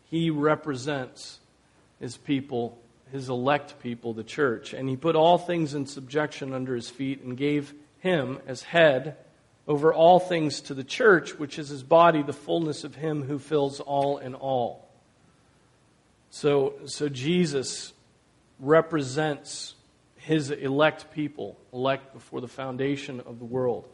He 0.09 0.29
represents 0.29 1.39
his 1.99 2.17
people, 2.17 2.77
his 3.11 3.29
elect 3.29 3.79
people, 3.81 4.13
the 4.13 4.23
church. 4.23 4.73
And 4.73 4.87
he 4.87 4.95
put 4.95 5.15
all 5.15 5.37
things 5.37 5.73
in 5.73 5.85
subjection 5.85 6.53
under 6.53 6.75
his 6.75 6.89
feet 6.89 7.21
and 7.21 7.37
gave 7.37 7.73
him, 7.99 8.39
as 8.45 8.63
head, 8.63 9.17
over 9.67 9.93
all 9.93 10.19
things 10.19 10.61
to 10.61 10.73
the 10.73 10.83
church, 10.83 11.37
which 11.39 11.57
is 11.57 11.69
his 11.69 11.83
body, 11.83 12.21
the 12.21 12.33
fullness 12.33 12.83
of 12.83 12.95
him 12.95 13.23
who 13.23 13.39
fills 13.39 13.79
all 13.79 14.17
in 14.17 14.35
all. 14.35 14.87
So, 16.29 16.73
so 16.85 17.07
Jesus 17.09 17.93
represents 18.59 19.75
his 20.17 20.51
elect 20.51 21.13
people, 21.13 21.57
elect 21.71 22.13
before 22.13 22.41
the 22.41 22.47
foundation 22.47 23.21
of 23.21 23.39
the 23.39 23.45
world. 23.45 23.87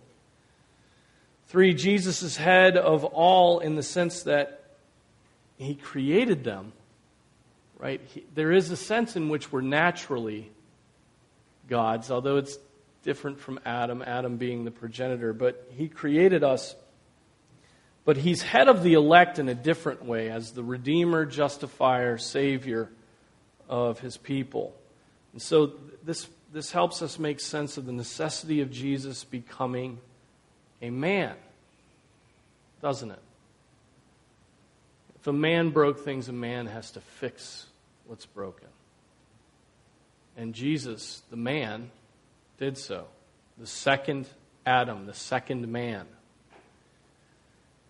Three, 1.48 1.74
Jesus 1.74 2.22
is 2.22 2.38
head 2.38 2.78
of 2.78 3.04
all 3.04 3.60
in 3.60 3.76
the 3.76 3.84
sense 3.84 4.24
that 4.24 4.64
he 5.58 5.76
created 5.76 6.44
them, 6.44 6.72
right? 7.80 8.00
He, 8.14 8.24
there 8.36 8.52
is 8.52 8.70
a 8.70 8.78
sense 8.78 9.16
in 9.16 9.30
which 9.30 9.52
we're 9.52 9.62
naturally 9.62 10.52
God's, 11.68 12.12
although 12.12 12.38
it's 12.38 12.58
different 13.04 13.40
from 13.40 13.60
Adam, 13.66 14.02
Adam 14.02 14.38
being 14.38 14.66
the 14.66 14.72
progenitor, 14.72 15.34
but 15.34 15.70
he 15.76 15.88
created 15.88 16.44
us. 16.44 16.76
But 18.06 18.18
he's 18.18 18.42
head 18.42 18.68
of 18.68 18.84
the 18.84 18.94
elect 18.94 19.40
in 19.40 19.50
a 19.50 19.56
different 19.56 20.04
way 20.04 20.30
as 20.30 20.52
the 20.52 20.64
Redeemer, 20.64 21.26
Justifier, 21.26 22.18
Savior 22.18 22.90
of 23.68 24.00
his 24.00 24.18
people. 24.18 24.76
And 25.34 25.42
so 25.42 25.74
this, 26.04 26.28
this 26.52 26.72
helps 26.72 27.02
us 27.02 27.20
make 27.20 27.40
sense 27.40 27.78
of 27.78 27.86
the 27.86 27.92
necessity 27.92 28.62
of 28.62 28.72
Jesus 28.72 29.24
becoming 29.24 30.00
a 30.82 30.90
man, 30.90 31.36
doesn't 32.82 33.12
it? 33.12 33.22
If 35.20 35.28
a 35.28 35.34
man 35.34 35.70
broke 35.70 36.00
things, 36.00 36.30
a 36.30 36.34
man 36.34 36.66
has 36.68 36.92
to 36.92 37.02
fix 37.02 37.68
what's 38.08 38.26
broken. 38.26 38.68
And 40.38 40.56
Jesus, 40.56 41.22
the 41.30 41.36
man, 41.36 41.92
did 42.60 42.78
so. 42.78 43.06
The 43.58 43.66
second 43.66 44.28
Adam, 44.66 45.06
the 45.06 45.14
second 45.14 45.68
man. 45.68 46.06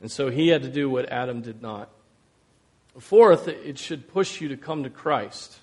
And 0.01 0.09
so 0.09 0.29
he 0.29 0.47
had 0.47 0.63
to 0.63 0.69
do 0.69 0.89
what 0.89 1.09
Adam 1.09 1.41
did 1.41 1.61
not. 1.61 1.89
Fourth, 2.97 3.47
it 3.47 3.77
should 3.77 4.07
push 4.07 4.41
you 4.41 4.49
to 4.49 4.57
come 4.57 4.83
to 4.83 4.89
Christ. 4.89 5.57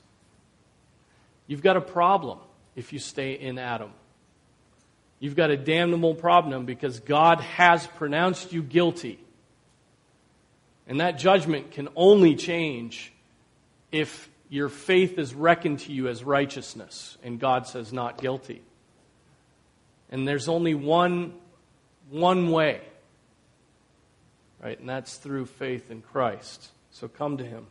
You've 1.47 1.63
got 1.63 1.77
a 1.77 1.81
problem 1.81 2.39
if 2.75 2.93
you 2.93 2.99
stay 2.99 3.33
in 3.33 3.59
Adam. 3.59 3.91
You've 5.21 5.37
got 5.37 5.51
a 5.51 5.57
damnable 5.57 6.15
problem 6.15 6.67
because 6.67 7.01
God 7.01 7.41
has 7.41 7.87
pronounced 7.87 8.53
you 8.53 8.63
guilty. 8.63 9.19
And 10.87 11.01
that 11.01 11.19
judgment 11.19 11.73
can 11.73 11.89
only 11.97 12.37
change 12.37 13.13
if 13.91 14.29
your 14.49 14.69
faith 14.69 15.19
is 15.19 15.35
reckoned 15.35 15.81
to 15.81 15.93
you 15.93 16.09
as 16.09 16.23
righteousness 16.23 17.17
and 17.23 17.41
God 17.41 17.67
says 17.67 17.93
not 17.93 18.21
guilty. 18.21 18.63
And 20.11 20.27
there's 20.27 20.49
only 20.49 20.75
one, 20.75 21.35
one 22.11 22.51
way, 22.51 22.81
right? 24.63 24.79
And 24.79 24.89
that's 24.89 25.17
through 25.17 25.47
faith 25.47 25.91
in 25.91 26.03
Christ. 26.03 26.71
So 26.91 27.09
come 27.09 27.39
to 27.39 27.45
Him. 27.45 27.67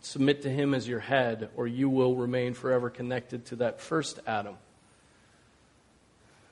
Submit 0.00 0.42
to 0.42 0.50
Him 0.50 0.74
as 0.74 0.88
your 0.88 0.98
head, 0.98 1.50
or 1.56 1.66
you 1.66 1.88
will 1.88 2.16
remain 2.16 2.54
forever 2.54 2.90
connected 2.90 3.46
to 3.46 3.56
that 3.56 3.80
first 3.80 4.18
Adam. 4.26 4.56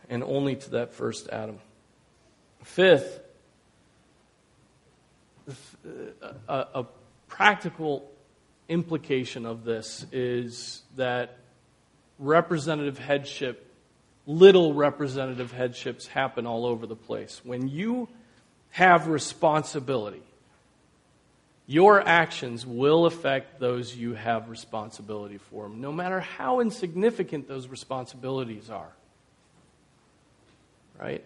And 0.09 0.23
only 0.23 0.57
to 0.57 0.71
that 0.71 0.93
first 0.93 1.29
Adam. 1.31 1.59
Fifth, 2.63 3.21
a, 6.49 6.67
a 6.75 6.87
practical 7.29 8.11
implication 8.69 9.47
of 9.47 9.65
this 9.65 10.07
is 10.13 10.83
that 10.97 11.39
representative 12.19 12.99
headship 12.99 13.70
little 14.31 14.73
representative 14.75 15.51
headships 15.53 16.07
happen 16.07 16.47
all 16.47 16.65
over 16.65 16.87
the 16.87 16.97
place. 16.97 17.41
When 17.45 17.69
you 17.69 18.09
have 18.71 19.09
responsibility, 19.09 20.23
your 21.67 22.01
actions 22.01 22.65
will 22.65 23.07
affect 23.07 23.59
those 23.59 23.97
you 23.97 24.15
have 24.15 24.49
responsibility 24.49 25.39
for, 25.39 25.69
no 25.69 25.93
matter 25.93 26.21
how 26.21 26.61
insignificant 26.61 27.49
those 27.49 27.67
responsibilities 27.67 28.71
are. 28.71 28.93
Right? 30.99 31.25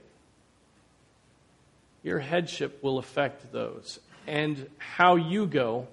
Your 2.03 2.19
headship 2.19 2.83
will 2.83 2.99
affect 2.99 3.53
those. 3.53 3.99
And 4.27 4.67
how 4.79 5.17
you 5.17 5.47
go 5.47 5.89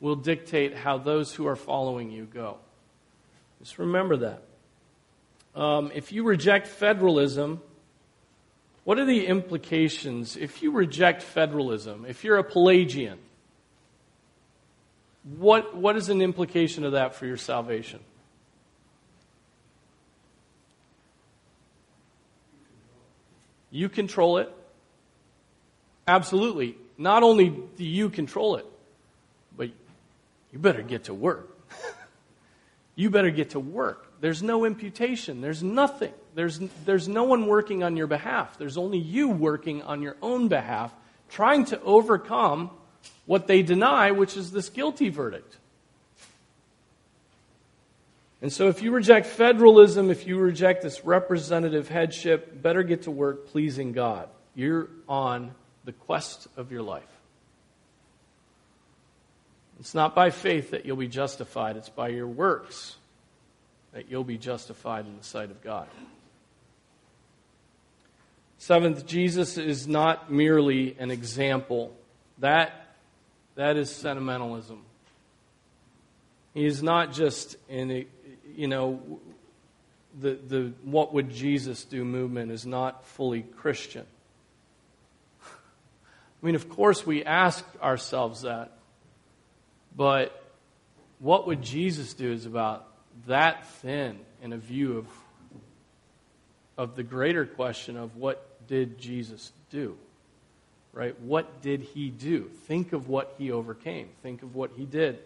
will 0.00 0.16
dictate 0.16 0.74
how 0.74 0.98
those 0.98 1.32
who 1.32 1.46
are 1.46 1.56
following 1.56 2.10
you 2.10 2.24
go. 2.24 2.58
Just 3.60 3.78
remember 3.78 4.18
that. 4.18 4.42
Um, 5.54 5.92
if 5.94 6.12
you 6.12 6.24
reject 6.24 6.66
federalism, 6.66 7.60
what 8.84 8.98
are 8.98 9.04
the 9.04 9.26
implications 9.26 10.36
if 10.36 10.62
you 10.62 10.72
reject 10.72 11.22
federalism? 11.22 12.04
If 12.06 12.24
you're 12.24 12.36
a 12.38 12.44
Pelagian, 12.44 13.18
what, 15.38 15.74
what 15.76 15.96
is 15.96 16.10
an 16.10 16.20
implication 16.20 16.84
of 16.84 16.92
that 16.92 17.14
for 17.14 17.26
your 17.26 17.38
salvation? 17.38 18.00
You 23.70 23.88
control 23.88 24.38
it. 24.38 24.52
Absolutely. 26.06 26.76
Not 26.98 27.22
only 27.22 27.48
do 27.48 27.84
you 27.84 28.10
control 28.10 28.56
it, 28.56 28.66
but 29.56 29.70
you 30.52 30.58
better 30.58 30.82
get 30.82 31.04
to 31.04 31.14
work. 31.14 31.58
you 32.94 33.10
better 33.10 33.30
get 33.30 33.50
to 33.50 33.60
work. 33.60 34.12
There's 34.24 34.42
no 34.42 34.64
imputation. 34.64 35.42
There's 35.42 35.62
nothing. 35.62 36.14
There's, 36.34 36.58
there's 36.86 37.08
no 37.08 37.24
one 37.24 37.44
working 37.44 37.82
on 37.82 37.94
your 37.94 38.06
behalf. 38.06 38.56
There's 38.56 38.78
only 38.78 38.96
you 38.96 39.28
working 39.28 39.82
on 39.82 40.00
your 40.00 40.16
own 40.22 40.48
behalf, 40.48 40.94
trying 41.28 41.66
to 41.66 41.82
overcome 41.82 42.70
what 43.26 43.46
they 43.46 43.60
deny, 43.60 44.12
which 44.12 44.38
is 44.38 44.50
this 44.50 44.70
guilty 44.70 45.10
verdict. 45.10 45.58
And 48.40 48.50
so, 48.50 48.68
if 48.68 48.80
you 48.80 48.92
reject 48.92 49.26
federalism, 49.26 50.08
if 50.08 50.26
you 50.26 50.38
reject 50.38 50.82
this 50.82 51.04
representative 51.04 51.90
headship, 51.90 52.62
better 52.62 52.82
get 52.82 53.02
to 53.02 53.10
work 53.10 53.48
pleasing 53.48 53.92
God. 53.92 54.30
You're 54.54 54.88
on 55.06 55.54
the 55.84 55.92
quest 55.92 56.48
of 56.56 56.72
your 56.72 56.80
life. 56.80 57.02
It's 59.80 59.94
not 59.94 60.14
by 60.14 60.30
faith 60.30 60.70
that 60.70 60.86
you'll 60.86 60.96
be 60.96 61.08
justified, 61.08 61.76
it's 61.76 61.90
by 61.90 62.08
your 62.08 62.26
works 62.26 62.96
that 63.94 64.10
you'll 64.10 64.24
be 64.24 64.36
justified 64.36 65.06
in 65.06 65.16
the 65.16 65.22
sight 65.22 65.50
of 65.50 65.62
God. 65.62 65.86
Seventh, 68.58 69.06
Jesus 69.06 69.56
is 69.56 69.86
not 69.86 70.32
merely 70.32 70.96
an 70.98 71.10
example. 71.10 71.94
That, 72.38 72.96
that 73.54 73.76
is 73.76 73.90
sentimentalism. 73.90 74.82
He 76.54 76.66
is 76.66 76.82
not 76.82 77.12
just 77.12 77.56
in, 77.68 77.88
the 77.88 78.06
you 78.56 78.66
know, 78.66 79.20
the, 80.20 80.34
the 80.34 80.72
what 80.82 81.14
would 81.14 81.30
Jesus 81.30 81.84
do 81.84 82.04
movement 82.04 82.50
is 82.50 82.66
not 82.66 83.04
fully 83.06 83.42
Christian. 83.42 84.06
I 85.44 86.46
mean, 86.46 86.54
of 86.56 86.68
course, 86.68 87.06
we 87.06 87.24
ask 87.24 87.64
ourselves 87.80 88.42
that. 88.42 88.72
But 89.96 90.42
what 91.20 91.46
would 91.46 91.62
Jesus 91.62 92.14
do 92.14 92.32
is 92.32 92.46
about 92.46 92.88
that 93.26 93.66
thin 93.66 94.18
in 94.42 94.52
a 94.52 94.58
view 94.58 94.98
of, 94.98 95.06
of 96.76 96.96
the 96.96 97.02
greater 97.02 97.46
question 97.46 97.96
of 97.96 98.16
what 98.16 98.66
did 98.66 98.98
Jesus 98.98 99.52
do? 99.70 99.96
Right? 100.92 101.18
What 101.20 101.62
did 101.62 101.82
he 101.82 102.10
do? 102.10 102.50
Think 102.66 102.92
of 102.92 103.08
what 103.08 103.34
he 103.38 103.50
overcame. 103.50 104.08
Think 104.22 104.42
of 104.42 104.54
what 104.54 104.72
he 104.76 104.84
did 104.84 105.18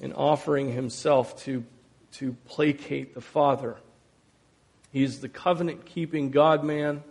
in 0.00 0.12
offering 0.12 0.72
himself 0.72 1.42
to, 1.44 1.64
to 2.12 2.36
placate 2.46 3.14
the 3.14 3.20
Father. 3.20 3.76
He's 4.92 5.20
the 5.20 5.28
covenant 5.28 5.86
keeping 5.86 6.30
God 6.30 6.62
man, 6.62 7.02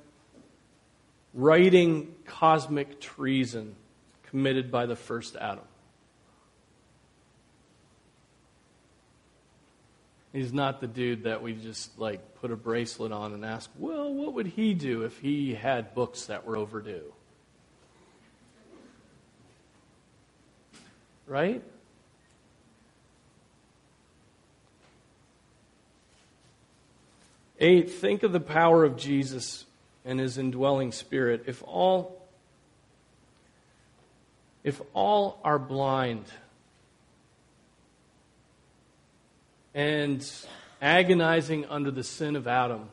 righting 1.34 2.14
cosmic 2.26 3.02
treason 3.02 3.76
committed 4.24 4.72
by 4.72 4.86
the 4.86 4.96
first 4.96 5.36
Adam. 5.36 5.66
He's 10.34 10.52
not 10.52 10.82
the 10.82 10.88
dude 10.88 11.24
that 11.24 11.44
we 11.44 11.54
just 11.54 11.98
like 12.00 12.42
put 12.42 12.52
a 12.52 12.56
bracelet 12.56 13.12
on 13.12 13.34
and 13.34 13.46
ask, 13.46 13.70
well, 13.78 14.12
what 14.12 14.34
would 14.34 14.48
he 14.48 14.74
do 14.74 15.04
if 15.04 15.20
he 15.20 15.54
had 15.54 15.94
books 15.94 16.26
that 16.26 16.46
were 16.46 16.58
overdue? 16.58 17.14
Right? 21.28 21.64
Eight, 27.60 27.92
think 27.92 28.24
of 28.24 28.34
the 28.34 28.40
power 28.40 28.84
of 28.84 28.98
Jesus 28.98 29.66
and 30.04 30.20
his 30.20 30.40
indwelling 30.40 30.92
spirit. 30.92 31.44
If 31.46 31.64
all 31.66 32.20
if 34.64 34.82
all 34.94 35.40
are 35.44 35.60
blind, 35.60 36.26
and 39.74 40.30
agonizing 40.82 41.66
under 41.66 41.92
the 41.92 42.04
sin 42.04 42.36
of 42.36 42.48
Adam, 42.48 42.90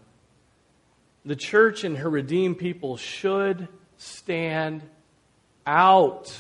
the 1.24 1.36
church 1.36 1.84
and 1.84 1.98
her 1.98 2.08
redeemed 2.08 2.58
people 2.58 2.96
should 2.96 3.68
stand 3.98 4.82
out. 5.66 6.34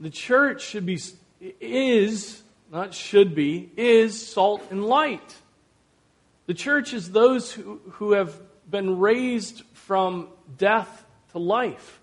The 0.00 0.10
church 0.10 0.62
should 0.62 0.86
be, 0.86 0.98
is, 1.60 2.42
not 2.72 2.94
should 2.94 3.34
be, 3.34 3.70
is 3.76 4.26
salt 4.26 4.62
and 4.70 4.84
light. 4.84 5.36
The 6.46 6.54
church 6.54 6.92
is 6.92 7.10
those 7.10 7.52
who, 7.52 7.80
who 7.92 8.12
have 8.12 8.34
been 8.68 8.98
raised 8.98 9.62
from 9.72 10.28
death 10.58 11.04
to 11.32 11.38
life, 11.38 12.00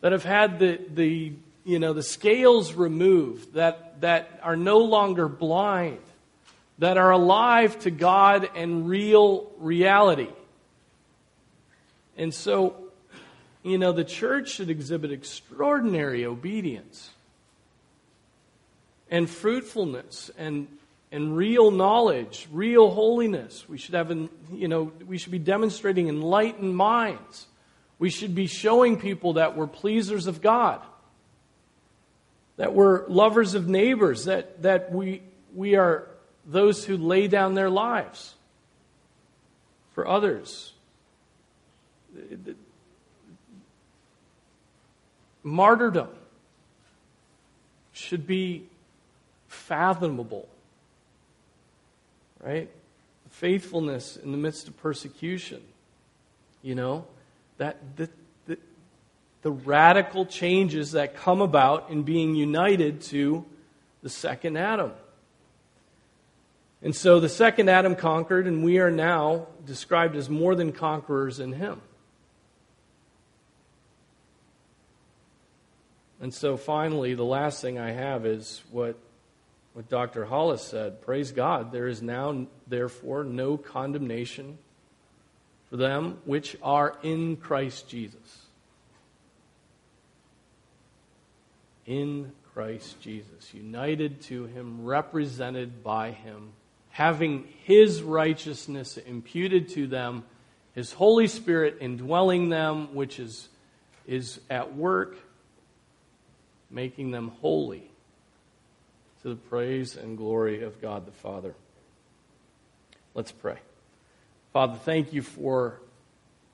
that 0.00 0.12
have 0.12 0.24
had 0.24 0.58
the, 0.58 0.80
the, 0.94 1.32
you 1.68 1.78
know, 1.78 1.92
the 1.92 2.02
scales 2.02 2.72
removed, 2.72 3.52
that, 3.52 4.00
that 4.00 4.40
are 4.42 4.56
no 4.56 4.78
longer 4.78 5.28
blind, 5.28 6.00
that 6.78 6.96
are 6.96 7.10
alive 7.10 7.78
to 7.80 7.90
God 7.90 8.48
and 8.56 8.88
real 8.88 9.52
reality. 9.58 10.30
And 12.16 12.32
so, 12.32 12.74
you 13.62 13.76
know, 13.76 13.92
the 13.92 14.02
church 14.02 14.52
should 14.52 14.70
exhibit 14.70 15.12
extraordinary 15.12 16.24
obedience 16.24 17.10
and 19.10 19.28
fruitfulness 19.28 20.30
and, 20.38 20.68
and 21.12 21.36
real 21.36 21.70
knowledge, 21.70 22.48
real 22.50 22.88
holiness. 22.88 23.68
We 23.68 23.76
should 23.76 23.94
have, 23.94 24.10
you 24.50 24.68
know, 24.68 24.90
we 25.06 25.18
should 25.18 25.32
be 25.32 25.38
demonstrating 25.38 26.08
enlightened 26.08 26.74
minds. 26.74 27.46
We 27.98 28.08
should 28.08 28.34
be 28.34 28.46
showing 28.46 28.98
people 28.98 29.34
that 29.34 29.54
we're 29.54 29.66
pleasers 29.66 30.26
of 30.26 30.40
God, 30.40 30.80
that 32.58 32.74
we're 32.74 33.06
lovers 33.06 33.54
of 33.54 33.68
neighbors, 33.68 34.26
that, 34.26 34.62
that 34.62 34.92
we, 34.92 35.22
we 35.54 35.76
are 35.76 36.06
those 36.44 36.84
who 36.84 36.96
lay 36.96 37.28
down 37.28 37.54
their 37.54 37.70
lives 37.70 38.34
for 39.94 40.06
others. 40.06 40.72
Martyrdom 45.42 46.08
should 47.92 48.26
be 48.26 48.64
fathomable, 49.46 50.48
right? 52.42 52.68
Faithfulness 53.30 54.16
in 54.16 54.32
the 54.32 54.38
midst 54.38 54.66
of 54.66 54.76
persecution, 54.78 55.62
you 56.62 56.74
know, 56.74 57.06
that 57.58 57.96
the, 57.96 58.10
the 59.42 59.50
radical 59.50 60.26
changes 60.26 60.92
that 60.92 61.16
come 61.16 61.40
about 61.40 61.90
in 61.90 62.02
being 62.02 62.34
united 62.34 63.00
to 63.02 63.44
the 64.02 64.08
second 64.08 64.56
Adam. 64.56 64.92
And 66.82 66.94
so 66.94 67.18
the 67.18 67.28
second 67.28 67.68
Adam 67.68 67.96
conquered, 67.96 68.46
and 68.46 68.62
we 68.62 68.78
are 68.78 68.90
now 68.90 69.46
described 69.66 70.14
as 70.16 70.30
more 70.30 70.54
than 70.54 70.72
conquerors 70.72 71.40
in 71.40 71.52
him. 71.52 71.80
And 76.20 76.34
so 76.34 76.56
finally, 76.56 77.14
the 77.14 77.24
last 77.24 77.62
thing 77.62 77.78
I 77.78 77.92
have 77.92 78.26
is 78.26 78.62
what, 78.70 78.96
what 79.72 79.88
Dr. 79.88 80.24
Hollis 80.24 80.62
said. 80.62 81.00
Praise 81.02 81.30
God, 81.30 81.70
there 81.72 81.86
is 81.86 82.02
now, 82.02 82.46
therefore, 82.66 83.22
no 83.24 83.56
condemnation 83.56 84.58
for 85.70 85.76
them 85.76 86.18
which 86.24 86.56
are 86.62 86.96
in 87.02 87.36
Christ 87.36 87.88
Jesus. 87.88 88.47
In 91.88 92.30
Christ 92.54 93.00
Jesus, 93.00 93.52
united 93.52 94.20
to 94.22 94.44
him, 94.44 94.84
represented 94.84 95.82
by 95.82 96.12
him 96.12 96.52
having 96.98 97.46
his 97.62 98.02
righteousness 98.02 98.96
imputed 98.96 99.68
to 99.68 99.86
them, 99.86 100.24
his 100.74 100.92
Holy 100.92 101.28
Spirit 101.28 101.78
indwelling 101.80 102.48
them, 102.48 102.92
which 102.92 103.20
is, 103.20 103.48
is 104.04 104.40
at 104.50 104.74
work, 104.74 105.16
making 106.72 107.12
them 107.12 107.28
holy 107.40 107.88
to 109.22 109.28
the 109.28 109.36
praise 109.36 109.96
and 109.96 110.16
glory 110.16 110.64
of 110.64 110.82
God 110.82 111.06
the 111.06 111.12
Father. 111.12 111.54
Let's 113.14 113.30
pray. 113.30 113.58
Father, 114.52 114.76
thank 114.84 115.12
you 115.12 115.22
for, 115.22 115.80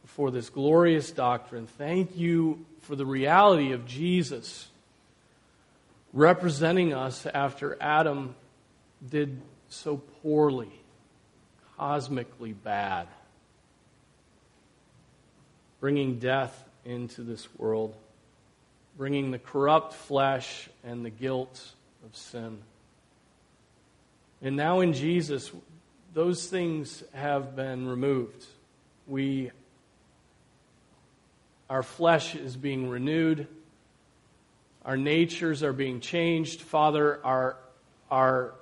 for 0.05 0.31
this 0.31 0.51
glorious 0.51 1.11
doctrine. 1.11 1.67
Thank 1.67 2.19
you 2.19 2.67
for 2.81 2.97
the 2.97 3.07
reality 3.07 3.73
of 3.73 3.87
Jesus 3.87 4.69
representing 6.15 6.95
us 6.95 7.27
after 7.27 7.77
Adam 7.81 8.37
did 9.07 9.43
so 9.69 9.97
poorly, 10.23 10.71
cosmically 11.77 12.53
bad, 12.53 13.09
bringing 15.81 16.21
death 16.21 16.65
into 16.85 17.23
this 17.23 17.49
world, 17.59 17.97
bringing 18.97 19.33
the 19.33 19.41
corrupt 19.41 19.93
flesh 19.93 20.71
and 20.85 21.05
the 21.05 21.11
guilt 21.11 21.73
of 22.07 22.17
sin. 22.17 22.59
And 24.41 24.57
now 24.57 24.81
in 24.81 24.93
Jesus, 24.93 25.51
those 26.13 26.47
things 26.47 27.03
have 27.13 27.57
been 27.57 27.89
removed. 27.89 28.47
We, 29.09 29.51
our 31.69 31.83
flesh 31.83 32.37
is 32.37 32.57
being 32.57 32.89
renewed. 32.89 33.49
Our 34.85 34.97
natures 34.97 35.63
are 35.63 35.73
being 35.73 36.01
changed. 36.01 36.61
Father, 36.61 37.21
our, 37.25 37.57
our 38.11 38.55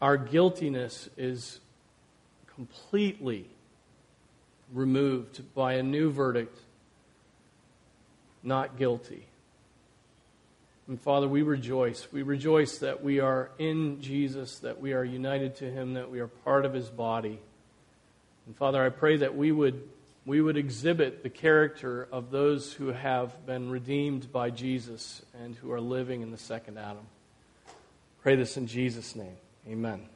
our 0.00 0.16
guiltiness 0.16 1.08
is 1.16 1.60
completely 2.56 3.46
removed 4.72 5.42
by 5.54 5.74
a 5.74 5.82
new 5.82 6.10
verdict 6.10 6.58
not 8.42 8.76
guilty. 8.76 9.24
And 10.88 11.00
Father, 11.00 11.28
we 11.28 11.42
rejoice. 11.42 12.08
We 12.12 12.22
rejoice 12.22 12.78
that 12.78 13.02
we 13.02 13.20
are 13.20 13.50
in 13.58 14.00
Jesus, 14.00 14.58
that 14.58 14.80
we 14.80 14.92
are 14.92 15.04
united 15.04 15.56
to 15.56 15.70
Him, 15.70 15.94
that 15.94 16.10
we 16.10 16.20
are 16.20 16.26
part 16.26 16.64
of 16.64 16.74
His 16.74 16.88
body. 16.88 17.38
And 18.46 18.56
Father, 18.56 18.84
I 18.84 18.88
pray 18.88 19.18
that 19.18 19.36
we 19.36 19.52
would, 19.52 19.88
we 20.24 20.40
would 20.40 20.56
exhibit 20.56 21.22
the 21.22 21.30
character 21.30 22.08
of 22.12 22.30
those 22.30 22.72
who 22.72 22.88
have 22.88 23.44
been 23.44 23.70
redeemed 23.70 24.30
by 24.30 24.50
Jesus 24.50 25.22
and 25.42 25.56
who 25.56 25.72
are 25.72 25.80
living 25.80 26.22
in 26.22 26.30
the 26.30 26.38
second 26.38 26.78
Adam. 26.78 27.06
Pray 28.22 28.36
this 28.36 28.56
in 28.56 28.68
Jesus' 28.68 29.16
name. 29.16 29.36
Amen. 29.68 30.11